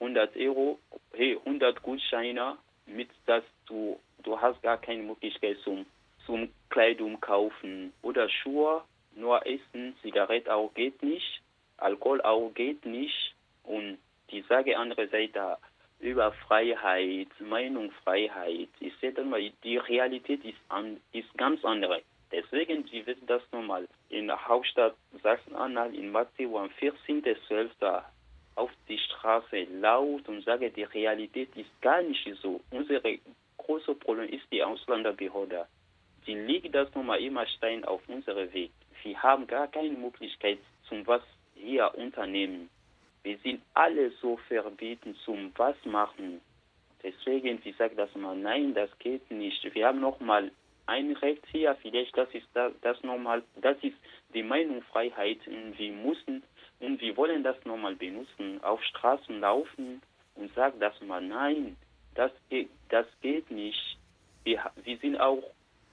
100 0.00 0.36
Euro, 0.36 0.78
hey, 1.12 1.38
100 1.44 1.82
Gutscheine, 1.82 2.56
mit 2.86 3.08
das 3.26 3.44
du, 3.66 3.98
du 4.22 4.40
hast 4.40 4.60
gar 4.62 4.78
keine 4.78 5.02
Möglichkeit 5.02 5.58
zum, 5.64 5.86
zum 6.24 6.48
Kleidung 6.68 7.20
kaufen. 7.20 7.92
Oder 8.02 8.28
Schuhe, 8.28 8.82
nur 9.14 9.46
Essen, 9.46 9.96
Zigarette 10.02 10.54
auch 10.54 10.74
geht 10.74 11.02
nicht, 11.02 11.42
Alkohol 11.78 12.20
auch 12.22 12.50
geht 12.54 12.84
nicht. 12.84 13.34
Und 13.62 13.98
die 14.30 14.42
Sage 14.42 14.76
andere 14.76 15.08
Seite 15.08 15.58
über 16.00 16.32
Freiheit, 16.32 17.28
Meinungsfreiheit, 17.40 18.68
ich 18.80 18.92
sehe 19.00 19.12
dann 19.12 19.30
mal, 19.30 19.50
die 19.64 19.76
Realität 19.78 20.44
ist, 20.44 20.58
an, 20.68 21.00
ist 21.12 21.32
ganz 21.36 21.64
andere. 21.64 22.02
Deswegen, 22.30 22.84
Sie 22.88 23.06
wissen 23.06 23.26
das 23.26 23.42
nochmal, 23.52 23.88
in 24.08 24.26
der 24.26 24.46
Hauptstadt 24.46 24.94
Sachsen-Anhalt, 25.22 25.94
in 25.94 26.10
Matthew 26.10 26.58
am 26.58 26.70
14.12. 26.80 28.02
auf 28.56 28.70
die 28.88 28.98
Straße 28.98 29.64
laut 29.80 30.28
und 30.28 30.44
sage, 30.44 30.70
die 30.70 30.82
Realität 30.82 31.56
ist 31.56 31.70
gar 31.80 32.02
nicht 32.02 32.28
so. 32.42 32.60
Unser 32.70 33.00
großes 33.58 33.98
Problem 34.00 34.28
ist 34.28 34.50
die 34.50 34.62
Ausländerbehörde. 34.62 35.66
Die 36.26 36.34
legt 36.34 36.74
das 36.74 36.92
nochmal 36.94 37.20
immer 37.20 37.46
Stein 37.46 37.84
auf 37.84 38.02
unseren 38.08 38.52
Weg. 38.52 38.72
Wir 39.02 39.22
haben 39.22 39.46
gar 39.46 39.68
keine 39.68 39.96
Möglichkeit, 39.96 40.58
zum 40.88 41.06
was 41.06 41.22
hier 41.54 41.92
unternehmen. 41.94 42.68
Wir 43.26 43.38
sind 43.38 43.60
alle 43.74 44.12
so 44.22 44.36
verbieten 44.46 45.16
zum 45.24 45.50
was 45.56 45.74
machen. 45.84 46.40
Deswegen, 47.02 47.60
sie 47.64 47.72
sagt 47.72 47.98
das 47.98 48.14
mal, 48.14 48.36
nein, 48.36 48.72
das 48.72 48.88
geht 49.00 49.28
nicht. 49.32 49.74
Wir 49.74 49.88
haben 49.88 49.98
noch 49.98 50.20
mal 50.20 50.52
ein 50.86 51.10
Recht 51.16 51.42
hier, 51.50 51.74
vielleicht 51.82 52.16
das 52.16 52.32
ist 52.32 52.46
das, 52.54 52.72
das 52.82 53.02
normal, 53.02 53.42
das 53.56 53.76
ist 53.82 53.96
die 54.32 54.44
Meinungsfreiheit 54.44 55.44
und 55.48 55.76
wir 55.76 55.92
müssen 55.92 56.44
und 56.78 57.00
wir 57.00 57.16
wollen 57.16 57.42
das 57.42 57.56
nochmal 57.64 57.96
benutzen, 57.96 58.62
auf 58.62 58.80
Straßen 58.84 59.40
laufen 59.40 60.02
und 60.36 60.54
sagen 60.54 60.78
das 60.78 60.94
mal, 61.00 61.20
nein, 61.20 61.76
das 62.14 62.30
geht, 62.48 62.70
das 62.90 63.06
geht 63.22 63.50
nicht. 63.50 63.98
Wir, 64.44 64.70
wir 64.84 64.98
sind 64.98 65.16
auch 65.16 65.42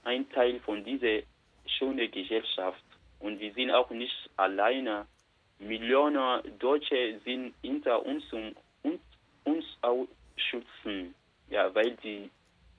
ein 0.04 0.30
Teil 0.30 0.60
von 0.60 0.84
dieser 0.84 1.22
schönen 1.66 2.08
Gesellschaft 2.12 2.84
und 3.18 3.40
wir 3.40 3.52
sind 3.54 3.72
auch 3.72 3.90
nicht 3.90 4.30
alleine. 4.36 5.08
Millionen 5.58 6.58
Deutsche 6.58 7.20
sind 7.24 7.54
hinter 7.62 8.04
uns 8.04 8.24
und 8.32 8.56
uns, 8.82 9.00
uns 9.44 9.64
auch 9.82 10.06
schützen, 10.36 11.14
ja, 11.48 11.74
weil 11.74 11.92
die, 12.02 12.30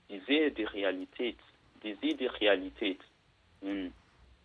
die 0.08 0.20
sehen 0.20 0.54
die 0.54 0.64
Realität, 0.64 1.38
die 1.82 1.94
sehen 1.94 2.18
die 2.18 2.26
Realität. 2.26 3.00
Und 3.60 3.92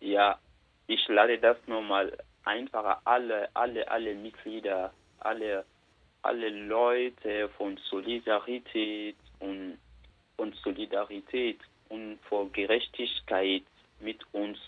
ja, 0.00 0.38
ich 0.86 1.06
lade 1.08 1.38
das 1.38 1.56
nochmal 1.66 2.16
einfach 2.44 3.00
alle, 3.04 3.48
alle, 3.54 3.88
alle 3.90 4.14
Mitglieder, 4.14 4.92
alle, 5.20 5.64
alle 6.22 6.48
Leute 6.48 7.48
von 7.56 7.76
Solidarität 7.88 9.16
und 9.40 9.78
von 10.36 10.52
Solidarität 10.64 11.60
und 11.88 12.18
vor 12.28 12.50
Gerechtigkeit 12.52 13.62
mit 14.00 14.18
uns 14.32 14.58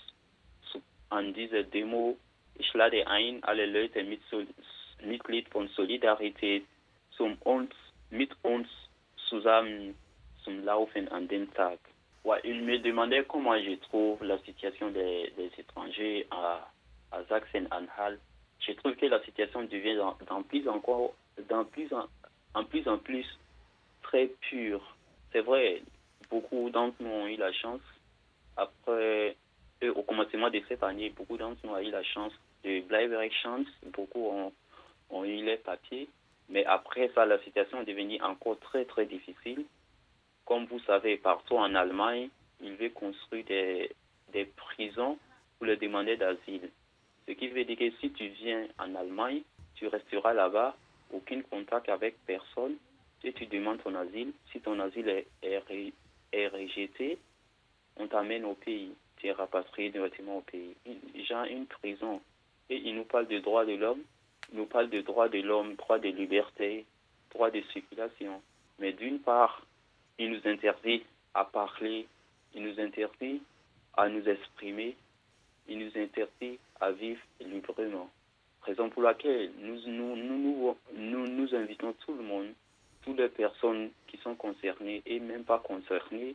zu, 0.70 0.80
an 1.10 1.34
diese 1.34 1.64
Demo. 1.64 2.16
Ich 2.56 2.72
lade 2.74 3.06
ein, 3.06 3.42
alle 3.44 3.66
Leute 3.66 4.02
mit 4.04 4.20
Mitglied 5.02 5.48
von 5.48 5.68
Solidarität 5.68 6.64
zum 7.16 7.36
uns, 7.44 7.72
mit 8.10 8.30
uns 8.42 8.68
zusammen 9.28 9.94
zum 10.42 10.64
Laufen 10.64 11.08
an 11.08 11.26
dem 11.28 11.52
Tag. 11.54 11.78
Ouais, 12.22 12.40
il 12.44 12.62
me 12.62 12.78
demandait 12.78 13.24
comment 13.24 13.58
je 13.58 13.74
trouve 13.86 14.24
la 14.24 14.38
situation 14.38 14.90
des, 14.90 15.32
des 15.36 15.50
étrangers 15.58 16.26
à, 16.30 16.70
à 17.10 17.22
Sachsen-Anhalt. 17.24 18.18
Je 18.60 18.72
trouve 18.72 18.94
que 18.96 19.06
la 19.06 19.22
situation 19.24 19.62
devient 19.64 20.00
dans, 20.26 20.42
plus 20.42 20.66
encore, 20.68 21.14
dans 21.48 21.64
plus 21.64 21.92
en, 21.92 22.06
en 22.54 22.64
plus 22.64 22.88
en 22.88 22.98
plus 22.98 23.26
très 24.02 24.28
pure. 24.48 24.96
C'est 25.32 25.42
vrai, 25.42 25.82
beaucoup 26.30 26.70
d'entre 26.70 26.96
nous 27.00 27.10
ont 27.10 27.26
eu 27.26 27.36
la 27.36 27.52
chance, 27.52 27.82
après, 28.56 29.36
au 29.82 30.02
commencement 30.02 30.48
de 30.48 30.62
cette 30.68 30.82
année, 30.82 31.10
beaucoup 31.10 31.36
d'entre 31.36 31.58
nous 31.64 31.72
ont 31.72 31.78
eu 31.78 31.90
la 31.90 32.02
chance 32.04 32.32
de 32.64 32.80
Bleiberg 32.80 33.30
Chance, 33.42 33.66
beaucoup 33.92 34.26
ont, 34.26 34.52
ont 35.10 35.24
eu 35.24 35.44
les 35.44 35.56
papiers, 35.56 36.08
mais 36.48 36.64
après 36.64 37.10
ça, 37.14 37.26
la 37.26 37.38
situation 37.42 37.80
est 37.80 37.84
devenue 37.84 38.20
encore 38.22 38.58
très 38.60 38.84
très 38.84 39.06
difficile. 39.06 39.64
Comme 40.44 40.66
vous 40.66 40.80
savez, 40.80 41.16
partout 41.16 41.56
en 41.56 41.74
Allemagne, 41.74 42.28
il 42.60 42.74
veut 42.74 42.90
construire 42.90 43.44
des, 43.44 43.90
des 44.32 44.44
prisons 44.44 45.18
pour 45.58 45.66
les 45.66 45.76
demandeurs 45.76 46.18
d'asile. 46.18 46.70
Ce 47.26 47.32
qui 47.32 47.48
veut 47.48 47.64
dire 47.64 47.78
que 47.78 47.90
si 48.00 48.10
tu 48.12 48.28
viens 48.28 48.66
en 48.78 48.94
Allemagne, 48.94 49.42
tu 49.74 49.86
resteras 49.88 50.34
là-bas, 50.34 50.76
aucun 51.12 51.40
contact 51.42 51.88
avec 51.88 52.16
personne, 52.26 52.76
et 53.24 53.32
tu 53.32 53.46
demandes 53.46 53.82
ton 53.82 53.94
asile. 53.94 54.32
Si 54.52 54.60
ton 54.60 54.78
asile 54.80 55.08
est, 55.08 55.26
est, 55.42 55.92
est 56.32 56.48
rejeté, 56.48 57.18
on 57.96 58.06
t'amène 58.06 58.44
au 58.44 58.54
pays. 58.54 58.92
Tu 59.16 59.28
es 59.28 59.32
rapatrié 59.32 59.90
directement 59.90 60.38
au 60.38 60.40
pays. 60.42 60.74
Genre 61.26 61.44
une 61.44 61.66
prison. 61.66 62.20
Et 62.70 62.76
il 62.76 62.94
nous 62.94 63.04
parle 63.04 63.26
de 63.28 63.38
droits 63.38 63.66
de 63.66 63.74
l'homme, 63.74 64.02
il 64.52 64.58
nous 64.58 64.66
parle 64.66 64.88
de 64.90 65.00
droits 65.00 65.28
de 65.28 65.40
l'homme, 65.40 65.74
droits 65.74 65.98
de 65.98 66.08
liberté, 66.08 66.84
droits 67.30 67.50
de 67.50 67.60
circulation. 67.72 68.40
Mais 68.78 68.92
d'une 68.92 69.20
part, 69.20 69.66
il 70.18 70.30
nous 70.30 70.40
interdit 70.44 71.02
à 71.34 71.44
parler, 71.44 72.06
il 72.54 72.62
nous 72.62 72.80
interdit 72.80 73.42
à 73.96 74.08
nous 74.08 74.26
exprimer, 74.28 74.96
il 75.68 75.78
nous 75.78 75.90
interdit 75.96 76.58
à 76.80 76.90
vivre 76.92 77.20
librement. 77.40 78.10
Raison 78.62 78.88
pour 78.88 79.02
laquelle 79.02 79.52
nous 79.58 79.80
nous, 79.86 80.16
nous, 80.16 80.76
nous, 80.94 81.26
nous, 81.26 81.54
invitons 81.54 81.92
tout 82.04 82.14
le 82.14 82.22
monde, 82.22 82.52
toutes 83.02 83.18
les 83.18 83.28
personnes 83.28 83.90
qui 84.06 84.16
sont 84.18 84.34
concernées 84.34 85.02
et 85.04 85.20
même 85.20 85.44
pas 85.44 85.58
concernées, 85.58 86.34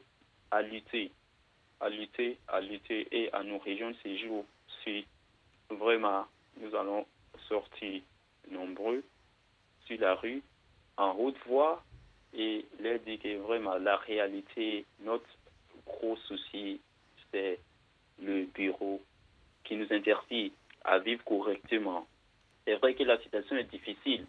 à 0.52 0.62
lutter, 0.62 1.12
à 1.80 1.90
lutter, 1.90 2.38
à 2.48 2.62
lutter 2.62 3.08
et 3.12 3.34
à 3.34 3.44
nos 3.44 3.58
régions 3.58 3.92
de 3.92 3.96
séjour. 4.04 4.46
Vraiment 5.70 6.26
nous 6.58 6.76
allons 6.76 7.06
sortir 7.48 8.02
nombreux 8.50 9.04
sur 9.86 10.00
la 10.00 10.16
rue, 10.16 10.42
en 10.98 11.16
haute 11.16 11.38
voie, 11.48 11.84
et 12.34 12.66
leur 12.80 13.00
dire 13.00 13.20
que 13.20 13.38
vraiment 13.38 13.76
la 13.76 13.98
réalité, 13.98 14.86
notre 15.02 15.26
gros 15.86 16.18
souci, 16.28 16.80
c'est 17.32 17.60
le 18.22 18.46
bureau 18.46 19.02
qui 19.64 19.76
nous 19.76 19.88
interdit 19.92 20.52
à 20.84 21.00
vivre 21.00 21.24
correctement. 21.24 22.08
C'est 22.66 22.76
vrai 22.76 22.94
que 22.94 23.04
la 23.04 23.20
situation 23.22 23.58
est 23.58 23.72
difficile. 23.72 24.26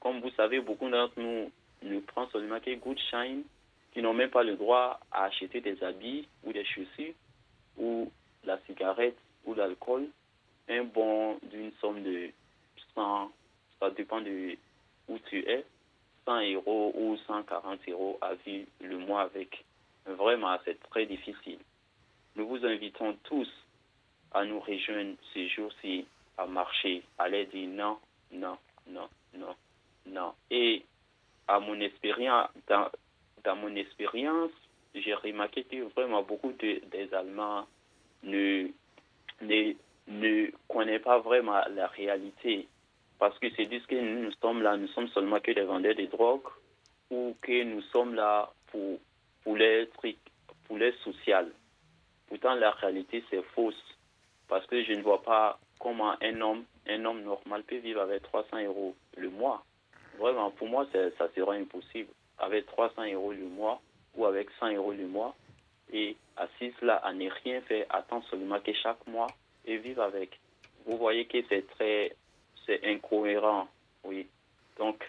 Comme 0.00 0.20
vous 0.20 0.30
savez, 0.30 0.60
beaucoup 0.60 0.88
d'entre 0.88 1.18
nous 1.20 1.50
ne 1.82 2.00
prennent 2.00 2.28
seulement 2.32 2.60
que 2.60 2.74
Good 2.74 2.98
Shine, 3.10 3.42
qui 3.92 4.02
n'ont 4.02 4.14
même 4.14 4.30
pas 4.30 4.42
le 4.42 4.56
droit 4.56 5.00
à 5.10 5.24
acheter 5.24 5.60
des 5.60 5.82
habits 5.82 6.26
ou 6.44 6.52
des 6.52 6.64
chaussures, 6.64 7.14
ou 7.78 8.10
la 8.44 8.58
cigarette 8.66 9.16
ou 9.44 9.54
l'alcool. 9.54 10.08
Un 10.68 10.84
bon 10.84 11.38
d'une 11.42 11.72
somme 11.80 12.02
de 12.02 12.30
100, 12.94 13.32
ça 13.78 13.90
dépend 13.90 14.20
de 14.20 14.56
où 15.08 15.18
tu 15.30 15.40
es, 15.48 15.64
100 16.24 16.40
euros 16.54 16.92
ou 16.96 17.16
140 17.26 17.78
euros 17.88 18.18
à 18.20 18.34
vivre 18.34 18.66
le 18.80 18.98
mois 18.98 19.22
avec. 19.22 19.64
Vraiment, 20.06 20.56
c'est 20.64 20.80
très 20.90 21.06
difficile. 21.06 21.58
Nous 22.34 22.46
vous 22.46 22.64
invitons 22.64 23.16
tous 23.24 23.48
à 24.32 24.44
nous 24.44 24.60
rejoindre 24.60 25.16
ces 25.32 25.48
jours-ci 25.48 26.06
à 26.36 26.46
marcher, 26.46 27.02
à 27.18 27.28
leur 27.28 27.46
dire 27.46 27.68
non, 27.68 27.98
non, 28.32 28.58
non, 28.88 29.08
non, 29.34 29.54
non. 30.06 30.34
Et 30.50 30.84
à 31.48 31.60
mon 31.60 31.80
expérience, 31.80 32.48
dans, 32.68 32.90
dans 33.44 33.56
mon 33.56 33.74
expérience, 33.76 34.50
j'ai 34.94 35.14
remarqué 35.14 35.64
que 35.64 35.82
vraiment 35.94 36.22
beaucoup 36.22 36.52
de, 36.52 36.80
des 36.90 37.12
Allemands 37.14 37.66
ne, 38.22 38.68
ne, 39.42 39.74
ne 40.08 40.50
connaissent 40.68 41.02
pas 41.02 41.18
vraiment 41.18 41.60
la 41.74 41.86
réalité 41.88 42.68
parce 43.18 43.38
que 43.38 43.46
c'est 43.56 43.66
disent 43.66 43.86
que 43.86 43.94
nous, 43.94 44.30
sommes 44.42 44.62
là, 44.62 44.76
nous 44.76 44.88
sommes 44.88 45.08
seulement 45.08 45.40
que 45.40 45.50
des 45.52 45.62
vendeurs 45.62 45.94
de 45.94 46.04
drogue 46.06 46.46
ou 47.10 47.34
que 47.40 47.62
nous 47.62 47.80
sommes 47.82 48.14
là 48.14 48.50
pour, 48.66 48.98
pour 49.42 49.56
les 49.56 49.88
trucs, 49.94 50.18
pour 50.66 50.76
les 50.76 50.92
sociales. 51.04 51.50
Pourtant, 52.28 52.54
la 52.54 52.72
réalité, 52.72 53.24
c'est 53.30 53.42
fausse. 53.54 53.82
Parce 54.48 54.66
que 54.66 54.82
je 54.84 54.92
ne 54.92 55.02
vois 55.02 55.22
pas 55.22 55.58
comment 55.80 56.14
un 56.22 56.40
homme, 56.40 56.64
un 56.88 57.04
homme 57.04 57.22
normal 57.22 57.62
peut 57.62 57.78
vivre 57.78 58.00
avec 58.02 58.22
300 58.22 58.64
euros 58.64 58.94
le 59.16 59.30
mois. 59.30 59.64
Vraiment, 60.18 60.50
pour 60.50 60.68
moi, 60.68 60.86
ça 60.92 61.28
serait 61.34 61.58
impossible. 61.58 62.10
Avec 62.38 62.66
300 62.66 63.12
euros 63.12 63.32
le 63.32 63.46
mois 63.46 63.80
ou 64.14 64.26
avec 64.26 64.50
100 64.60 64.74
euros 64.74 64.92
le 64.92 65.06
mois 65.06 65.34
et 65.92 66.16
assis 66.36 66.72
là 66.82 66.96
à 66.96 67.12
ne 67.12 67.30
rien 67.44 67.60
faire, 67.62 67.86
attendre 67.90 68.24
seulement 68.30 68.60
que 68.60 68.72
chaque 68.74 69.06
mois 69.06 69.28
et 69.66 69.76
vivre 69.78 70.02
avec. 70.02 70.38
Vous 70.86 70.96
voyez 70.96 71.24
que 71.26 71.38
c'est 71.48 71.66
très, 71.70 72.14
c'est 72.64 72.84
incohérent, 72.86 73.68
oui. 74.04 74.26
Donc, 74.78 75.04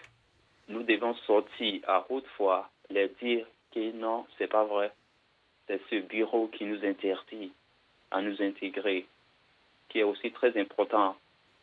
nous 0.68 0.82
devons 0.82 1.14
sortir 1.26 1.80
à 1.86 2.06
haute 2.10 2.26
fois, 2.36 2.68
leur 2.90 3.08
dire 3.22 3.46
que 3.72 3.92
non, 3.92 4.26
c'est 4.36 4.48
pas 4.48 4.64
vrai. 4.64 4.90
C'est 5.66 5.80
ce 5.90 5.96
bureau 5.96 6.48
qui 6.48 6.64
nous 6.64 6.84
interdit 6.84 7.52
à 8.10 8.22
nous 8.22 8.40
intégrer, 8.42 9.06
qui 9.88 9.98
est 10.00 10.02
aussi 10.04 10.30
très 10.32 10.58
important 10.58 11.16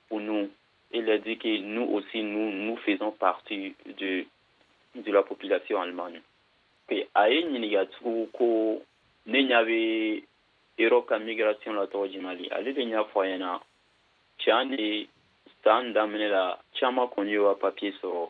pour 0.08 0.20
nous. 0.20 0.50
Et 0.92 1.02
leur 1.02 1.20
dire 1.20 1.40
que 1.40 1.58
nous 1.62 1.84
aussi, 1.84 2.22
nous, 2.22 2.52
nous 2.52 2.78
faisons 2.78 3.12
partie 3.12 3.76
de, 3.86 4.26
de 4.96 5.12
la 5.12 5.24
population 5.24 5.82
allemande. 5.82 6.22
Et 6.90 7.08
à 7.16 7.28
ko 8.38 8.84
ne 9.26 9.40
ɲa 9.42 9.64
be 9.66 10.22
europe 10.78 11.08
ka 11.08 11.20
migration 11.20 11.76
la 11.76 11.86
tɔgɔ 11.88 12.12
jimali 12.12 12.50
ale 12.52 12.74
de 12.74 12.82
y'a 12.84 13.04
fɔ 13.04 13.42
a 13.42 13.60
can 14.38 14.70
de 14.70 15.08
san 15.64 15.94
daminɛ 15.94 16.30
la 16.30 16.58
caman 16.80 17.08
kɔni 17.08 17.32
ye 17.32 17.40
wa 17.40 17.56
papiye 17.56 17.92
sɔrɔ. 18.02 18.30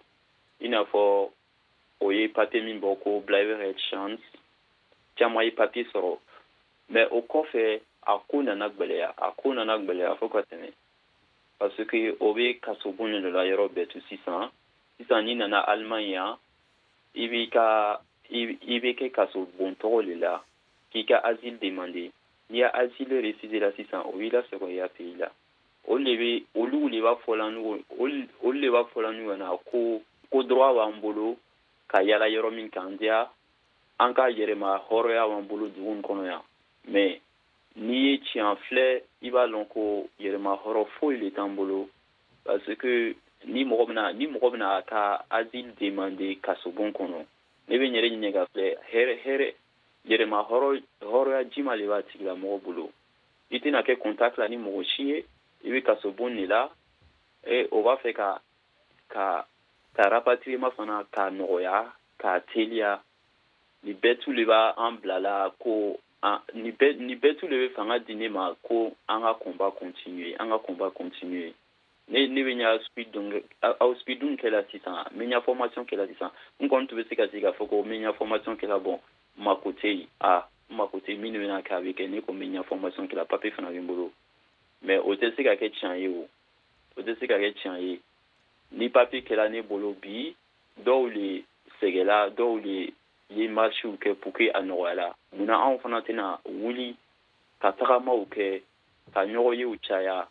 I 0.61 0.67
n'a 0.67 0.85
fɔ 0.85 1.29
o 2.01 2.09
ye 2.09 2.27
papiye 2.27 2.63
min 2.63 2.79
bɔ 2.79 3.03
ko 3.03 3.19
blaverhead 3.19 3.77
chance 3.89 4.21
caman 5.17 5.45
ye 5.45 5.51
papiye 5.51 5.85
sɔrɔ. 5.91 6.17
Ma 6.89 7.01
o 7.11 7.21
kɔfɛ 7.21 7.81
a 8.07 8.19
ko 8.19 8.41
nana 8.41 8.69
gwɛlɛya 8.69 9.13
a 9.17 9.31
ko 9.31 9.53
nana 9.53 9.77
gwɛlɛya 9.77 10.17
fo 10.17 10.29
ka 10.29 10.41
tɛmɛ. 10.41 10.71
Parce 11.59 11.83
que 11.87 12.15
o 12.19 12.33
be 12.33 12.59
kaso 12.61 12.91
bon 12.91 13.11
de 13.11 13.29
la 13.29 13.43
yɔrɔ 13.43 13.69
bɛɛ 13.69 13.89
to 13.89 14.01
sisan. 14.09 14.49
Sisan 14.97 15.25
n'i 15.25 15.35
nana 15.35 15.59
Allemagne 15.67 16.11
yan 16.11 16.37
i 17.15 17.27
b'i 17.27 17.49
ka 17.49 17.99
i 18.29 18.79
bɛ 18.79 18.95
kɛ 18.95 19.11
kaso 19.11 19.47
bontɔgɔ 19.57 20.05
le 20.05 20.15
la 20.15 20.41
k'i 20.91 21.03
ka 21.05 21.19
asile 21.23 21.59
demande 21.59 22.11
n'i 22.49 22.59
ya 22.59 22.69
asile 22.73 23.21
refuse 23.21 23.59
la 23.59 23.71
sisan 23.73 24.01
o 24.05 24.11
b'i 24.17 24.29
lasɔrɔ 24.29 24.69
i 24.69 24.75
ya 24.75 24.87
pays 24.87 25.17
la 25.17 25.31
olu 25.87 26.03
de 26.03 26.15
bɛ 26.17 26.43
olu 26.55 26.89
de 26.89 27.01
b'a 27.01 27.15
fɔla 27.25 27.49
n'u 27.51 27.81
olu 27.99 28.61
de 28.61 28.69
b'a 28.69 28.83
fɔla 28.93 29.11
n'u 29.11 29.29
ɲɛna 29.29 29.57
ko 29.65 30.01
ko 30.29 30.43
droit 30.43 30.73
b'an 30.73 31.01
bolo 31.01 31.37
ka 31.87 32.01
yala 32.01 32.27
yɔrɔ 32.29 32.51
min 32.53 32.69
k'an 32.69 32.97
diya 32.97 33.29
an 33.99 34.13
ka 34.13 34.29
yɛrɛma 34.29 34.81
hɔrɔnya 34.89 35.27
b'an 35.29 35.47
bolo 35.47 35.67
dugu 35.67 36.01
kɔnɔ 36.01 36.25
yan 36.25 36.41
mais 36.87 37.19
n'i 37.75 37.97
ye 38.05 38.17
tiɲɛ 38.19 38.55
filɛ 38.67 39.01
i 39.21 39.29
b'a 39.29 39.47
lɔn 39.47 39.67
ko 39.67 40.07
yɛrɛma 40.19 40.59
hɔrɔ 40.63 40.85
foyi 40.99 41.17
le 41.17 41.31
t'an 41.31 41.55
bolo 41.55 41.89
parce 42.43 42.75
que 42.77 43.15
ni 43.45 43.65
mɔgɔ 43.65 43.85
bɛna 43.89 44.13
ni 44.13 44.27
mɔgɔ 44.27 44.51
bɛna 44.53 44.85
ka 44.85 45.25
asile 45.29 45.73
demander 45.79 46.35
kasobon 46.41 46.93
kɔnɔ 46.93 47.25
ne 47.67 47.77
bɛ 47.77 47.85
n 47.89 47.95
yɛrɛ 47.95 48.09
ɲininka 48.09 48.45
filɛ 48.53 48.77
hɛrɛ 48.91 49.13
hɛrɛ 49.25 49.53
yɛrɛma 50.07 50.45
hɔrɔn 50.49 50.83
hɔrɔnya 51.01 51.49
jima 51.51 51.77
de 51.77 51.87
b'a 51.87 52.01
tigilamɔgɔ 52.03 52.61
bolo 52.63 52.91
i 53.49 53.59
tɛna 53.59 53.83
kɛ 53.83 53.99
contact 53.99 54.37
la 54.37 54.47
ni 54.47 54.57
mɔgɔ 54.57 54.85
si 54.85 55.03
ye 55.03 55.25
i 55.63 55.69
bɛ 55.69 55.81
kasobon 55.83 56.35
de 56.35 56.45
la 56.47 56.69
e 57.45 57.67
o 57.71 57.81
b'a 57.83 57.97
fɛ 57.97 58.13
ka 58.13 58.41
ka 59.09 59.45
ka 59.95 60.09
rapatriement 60.09 60.73
fana 60.75 61.05
k'a 61.11 61.29
nɔgɔya 61.31 61.91
k'a 62.19 62.39
teliya 62.51 63.01
nin 63.83 63.95
bɛɛ 64.01 64.19
tu 64.21 64.31
le 64.33 64.45
b'an 64.45 64.97
bilala 65.01 65.51
ko 65.59 65.97
nin 66.53 66.71
bɛɛ 66.77 67.37
tu 67.39 67.47
le 67.47 67.67
bɛ 67.67 67.73
fanga 67.73 67.99
di 67.99 68.15
ne 68.15 68.27
ma 68.29 68.53
ko 68.63 68.93
an 69.07 69.21
ka 69.21 69.33
combat 69.35 69.71
continuer 69.79 70.35
an 70.39 70.49
ka 70.49 70.57
combat 70.59 70.93
continuer 70.93 71.53
ne 72.09 72.27
ne 72.27 72.41
bɛ 72.43 72.53
ɲa 72.61 72.85
speed 72.85 74.19
dun 74.19 74.37
kɛla 74.37 74.65
sisan 74.71 75.05
n 75.17 75.29
ɲa 75.31 75.41
formation 75.43 75.85
kɛla 75.85 76.07
sisan 76.07 76.31
n 76.59 76.69
kɔni 76.69 76.87
tun 76.87 76.97
bɛ 76.99 77.09
se 77.09 77.15
ka 77.15 77.27
se 77.31 77.41
k'a 77.41 77.53
fɔ 77.57 77.69
ko 77.69 77.83
n 77.83 78.05
ɲa 78.05 78.13
formation 78.13 78.57
kɛla 78.57 78.77
bɔn 78.81 78.99
mako 79.37 79.71
tɛ 79.71 79.87
yen 79.87 80.07
a 80.19 80.43
mako 80.69 80.99
tɛ 80.99 81.17
minnu 81.17 81.39
bɛna 81.39 81.61
kɛ 81.61 81.73
a 81.75 81.81
bɛ 81.81 81.93
kɛ 81.93 82.09
ne 82.09 82.21
ko 82.21 82.33
n 82.33 82.39
bɛ 82.39 82.45
ɲa 82.53 82.63
formation 82.65 83.07
kɛla 83.07 83.27
papier 83.27 83.51
fana 83.51 83.69
bɛ 83.69 83.79
n 83.79 83.87
bolo 83.87 84.11
mɛ 84.83 84.99
o 85.03 85.15
tɛ 85.15 85.35
se 85.35 85.43
ka 85.43 85.55
kɛ 85.55 85.69
tiɲɛ 85.73 85.99
ye 85.99 86.07
o 86.07 86.27
o 86.97 87.01
tɛ 87.01 87.19
se 87.19 87.27
ka 87.27 87.35
kɛ 87.35 87.53
tiɲɛ 87.53 87.79
ye 87.81 87.99
ni 88.71 88.89
papier 88.89 89.21
kɛra 89.21 89.51
ne 89.51 89.61
bolo 89.61 89.93
bi 90.01 90.35
dɔw 90.83 91.13
le 91.13 91.43
sɛgɛla 91.79 92.35
dɔw 92.35 92.63
le 92.63 92.93
ye 93.29 93.47
marsiw 93.47 93.97
kɛ 93.97 94.15
pour 94.15 94.33
que 94.33 94.49
a 94.49 94.61
nɔgɔyala 94.61 95.13
munna 95.33 95.55
anw 95.65 95.79
fana 95.79 96.01
tɛna 96.01 96.39
wuli 96.45 96.95
ka 97.59 97.71
tagamaw 97.71 98.25
kɛ 98.29 98.61
ka 99.13 99.25
ɲɔgɔn 99.25 99.57
yew 99.57 99.77
caya 99.81 100.27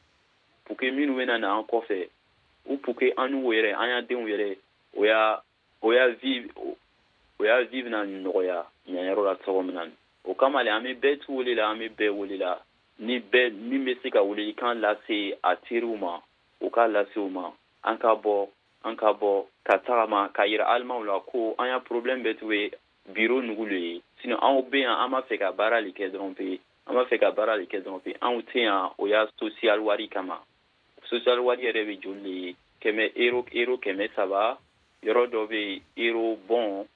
pour 0.64 0.76
que 0.76 0.90
minnu 0.90 1.14
bɛna 1.16 1.40
na 1.40 1.58
an 1.58 1.64
kɔfɛ 1.64 2.08
ou 2.66 2.76
pour 2.78 2.96
que 2.96 3.12
an 3.16 3.28
n'u 3.30 3.52
yɛrɛ 3.52 3.74
an 3.76 3.88
y'a 3.88 4.02
denw 4.02 4.26
yɛrɛ 4.28 4.56
o 4.96 5.04
y'a 5.04 5.42
o 5.82 5.92
y'a 5.92 6.08
vie 6.20 6.48
o 7.38 7.44
y'a 7.44 7.62
vie 7.64 7.82
bɛna 7.82 8.04
nɔgɔya 8.04 8.64
ɲanyɔrɔ 8.88 9.24
la 9.24 9.34
cogo 9.36 9.62
min 9.62 9.92
o 10.24 10.34
kama 10.34 10.62
le 10.62 10.70
an 10.70 10.84
bɛ 10.84 10.94
bɛɛ 11.00 11.20
tu 11.20 11.32
wele 11.32 11.54
la 11.54 11.70
an 11.70 11.78
bɛ 11.78 11.88
bɛɛ 11.96 12.10
wele 12.10 12.36
la 12.38 12.58
ni 12.98 13.18
bɛɛ 13.20 13.52
min 13.52 13.84
bɛ 13.84 14.02
se 14.02 14.10
ka 14.10 14.22
welelikan 14.22 14.80
lase 14.80 15.34
a 15.42 15.56
teriw 15.56 15.96
ma 15.98 16.20
o 16.60 16.70
k'a 16.70 16.86
lase 16.88 17.16
u 17.16 17.28
ma 17.28 17.50
an 17.84 17.98
ka 17.98 18.14
bɔ 18.14 18.48
an 18.84 18.96
ka 18.96 19.12
bɔ 19.12 19.46
ka 19.64 19.78
tagama 19.78 20.32
ka 20.32 20.44
yira 20.46 20.64
alimaw 20.66 21.02
la 21.04 21.20
ko 21.20 21.54
an 21.58 21.66
y'a 21.66 21.80
problème 21.80 22.22
bɛɛ 22.22 22.38
tu 22.38 22.52
ye 22.52 22.70
biro 23.12 23.42
nugu 23.42 23.66
le 23.66 23.78
ye 23.78 24.02
sinɔ 24.22 24.38
anw 24.40 24.62
bɛ 24.70 24.78
yan 24.78 24.96
an 25.02 25.10
b'a 25.10 25.22
fɛ 25.28 25.38
ka 25.38 25.52
baara 25.52 25.80
le 25.80 25.90
kɛ 25.90 26.10
dɔrɔn 26.12 26.34
pe 26.34 26.60
an 26.86 26.94
b'a 26.94 27.04
fɛ 27.04 27.18
ka 27.20 27.30
baara 27.32 27.56
le 27.56 27.66
kɛ 27.66 27.82
dɔrɔn 27.82 28.02
pe 28.04 28.14
anw 28.20 28.40
tɛ 28.42 28.58
yan 28.62 28.90
o 28.98 29.06
y'a 29.06 29.26
social 29.38 29.80
wari 29.80 30.08
kama 30.08 30.38
social 31.10 31.40
wari 31.44 31.66
yɛrɛ 31.66 31.82
bɛ 31.88 32.00
joli 32.00 32.22
le 32.22 32.30
ye 32.30 32.56
kɛmɛ 32.80 33.12
ero 33.16 33.44
ero 33.52 33.76
kɛmɛ 33.76 34.14
saba 34.14 34.58
yɔrɔ 35.02 35.30
dɔ 35.32 35.40
bɛ 35.50 35.82
ero 35.96 36.38
bɔn 36.48 36.86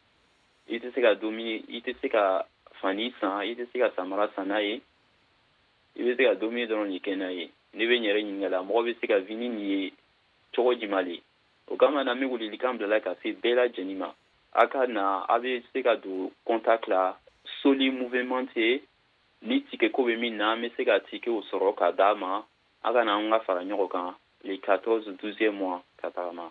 i 0.69 0.79
tɛ 0.79 0.93
se 0.95 1.01
ka 1.01 1.15
domini 1.15 1.65
i 1.69 1.81
tɛ 1.81 1.95
se 2.01 2.09
ka 2.09 2.45
fani 2.81 3.15
san 3.21 3.43
i 3.43 3.55
tɛ 3.55 3.67
se 3.73 3.79
ka 3.79 3.91
samara 3.97 4.29
san 4.35 4.49
n'a 4.49 4.61
ye 4.61 4.81
i 5.97 6.03
bɛ 6.03 6.17
se 6.17 6.25
ka 6.25 6.35
domini 6.35 6.67
dɔrɔn 6.67 6.93
de 6.93 6.99
kɛ 6.99 7.17
n'a 7.17 7.31
ye 7.33 7.51
ne 7.75 7.85
bɛ 7.87 7.95
n 7.99 8.05
yɛrɛ 8.05 8.21
ɲininka 8.23 8.49
la 8.51 8.63
mɔgɔ 8.63 8.81
bɛ 8.87 9.01
se 9.01 9.07
ka 9.07 9.19
vini 9.19 9.49
nin 9.49 9.59
ye 9.59 9.93
cogo 10.55 10.75
jumɛn 10.75 11.05
le 11.09 11.21
o 11.69 11.77
kama 11.77 12.05
na 12.05 12.13
n 12.15 12.21
bɛ 12.21 12.27
welelikan 12.31 12.79
bilala 12.79 13.01
ka 13.01 13.15
se 13.23 13.33
bɛɛ 13.33 13.55
lajɛlen 13.55 13.97
ma 13.97 14.13
a 14.53 14.67
ka 14.67 14.87
na 14.87 15.25
a 15.29 15.39
bɛ 15.39 15.63
se 15.73 15.83
ka 15.83 15.97
don 15.97 16.31
contact 16.45 16.89
la 16.89 17.17
soli 17.63 17.91
movement 17.91 18.51
ye 18.57 18.83
ni 19.43 19.61
tike 19.71 19.93
ko 19.93 20.03
bɛ 20.05 20.19
min 20.19 20.37
na 20.37 20.53
an 20.53 20.63
bɛ 20.63 20.77
se 20.77 20.85
ka 20.85 20.99
tikew 21.01 21.43
sɔrɔ 21.51 21.75
ka 21.77 21.93
d'a 21.93 22.15
ma 22.15 22.45
a 22.85 22.93
ka 22.93 23.05
na 23.05 23.17
an 23.17 23.31
ka 23.31 23.39
fara 23.41 23.63
ɲɔgɔn 23.65 23.91
kan 23.91 24.15
le 24.45 24.59
14 24.59 25.17
12e 25.17 25.51
mois 25.53 25.83
ka 25.97 26.11
tagama 26.11 26.51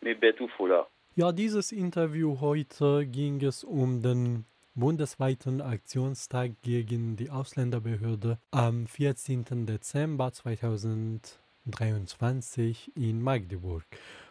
n 0.00 0.04
bɛ 0.04 0.14
bɛɛ 0.20 0.36
t'u 0.36 0.48
fo 0.48 0.66
la. 0.66 0.86
Ja, 1.18 1.32
dieses 1.32 1.72
Interview 1.72 2.38
heute 2.40 3.04
ging 3.04 3.42
es 3.42 3.64
um 3.64 4.02
den 4.02 4.44
bundesweiten 4.76 5.60
Aktionstag 5.60 6.52
gegen 6.62 7.16
die 7.16 7.28
Ausländerbehörde 7.28 8.38
am 8.52 8.86
14. 8.86 9.66
Dezember 9.66 10.30
2023 10.30 12.92
in 12.94 13.20
Magdeburg. 13.20 13.84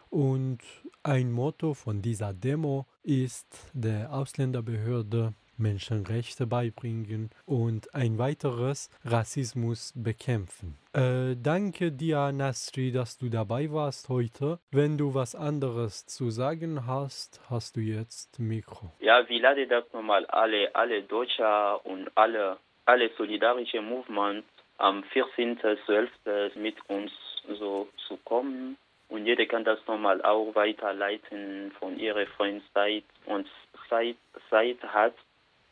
Und 0.08 0.60
ein 1.02 1.30
Motto 1.30 1.74
von 1.74 2.00
dieser 2.00 2.32
Demo 2.32 2.86
ist 3.02 3.70
der 3.74 4.10
Ausländerbehörde 4.10 5.34
Menschenrechte 5.58 6.46
beibringen 6.46 7.30
und 7.46 7.94
ein 7.94 8.18
weiteres 8.18 8.90
Rassismus 9.04 9.92
bekämpfen. 9.96 10.78
Äh, 10.92 11.36
danke 11.36 11.92
dir, 11.92 12.32
Nasri, 12.32 12.92
dass 12.92 13.18
du 13.18 13.28
dabei 13.28 13.70
warst 13.72 14.08
heute. 14.08 14.58
Wenn 14.70 14.98
du 14.98 15.14
was 15.14 15.34
anderes 15.34 16.06
zu 16.06 16.30
sagen 16.30 16.86
hast, 16.86 17.40
hast 17.50 17.76
du 17.76 17.80
jetzt 17.80 18.38
Mikro. 18.38 18.92
Ja, 19.00 19.28
wir 19.28 19.40
laden 19.40 19.68
das 19.68 19.84
nochmal 19.92 20.26
alle, 20.26 20.74
alle 20.74 21.02
Deutsche 21.02 21.78
und 21.84 22.10
alle, 22.14 22.58
alle 22.84 23.10
solidarische 23.16 23.80
Movements 23.80 24.46
am 24.78 25.02
14.12. 25.12 26.58
mit 26.58 26.76
uns 26.88 27.12
so 27.58 27.88
zu 28.06 28.16
kommen. 28.18 28.76
Und 29.08 29.24
jeder 29.24 29.46
kann 29.46 29.64
das 29.64 29.78
nochmal 29.86 30.20
auch 30.22 30.54
weiterleiten 30.54 31.72
von 31.78 31.98
ihrer 31.98 32.26
Freundeszeit 32.26 33.04
und 33.24 33.48
Zeit 33.88 34.82
hat 34.82 35.14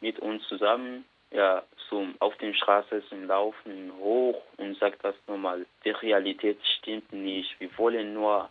mit 0.06 0.20
uns 0.20 0.46
zusammen 0.46 1.04
ja, 1.32 1.64
zum, 1.88 2.14
auf 2.20 2.36
den 2.36 2.54
Straßen 2.54 3.02
zum 3.08 3.26
Laufen 3.26 3.92
hoch 3.98 4.40
und 4.56 4.78
sagt 4.78 5.04
das 5.04 5.16
nochmal, 5.26 5.66
die 5.84 5.90
Realität 5.90 6.58
stimmt 6.78 7.12
nicht. 7.12 7.58
Wir 7.58 7.76
wollen 7.76 8.14
nur, 8.14 8.48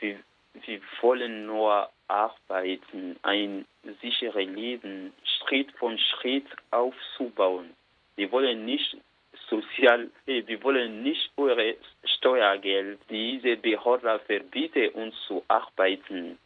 wir, 0.00 0.18
wir 0.54 0.80
wollen 1.02 1.44
nur 1.44 1.90
arbeiten, 2.08 3.16
ein 3.22 3.66
sicheres 4.00 4.48
Leben 4.48 5.12
Schritt 5.24 5.70
von 5.72 5.98
Schritt 5.98 6.46
aufzubauen. 6.70 7.74
Wir 8.16 8.32
wollen 8.32 8.64
nicht 8.64 8.96
sozial, 9.50 10.08
wir 10.24 10.62
wollen 10.62 11.02
nicht 11.02 11.30
eure 11.36 11.76
Steuergeld. 12.16 12.98
Diese 13.10 13.56
Behörde 13.58 14.20
verbietet 14.26 14.94
uns 14.94 15.14
zu 15.26 15.44
arbeiten 15.48 16.38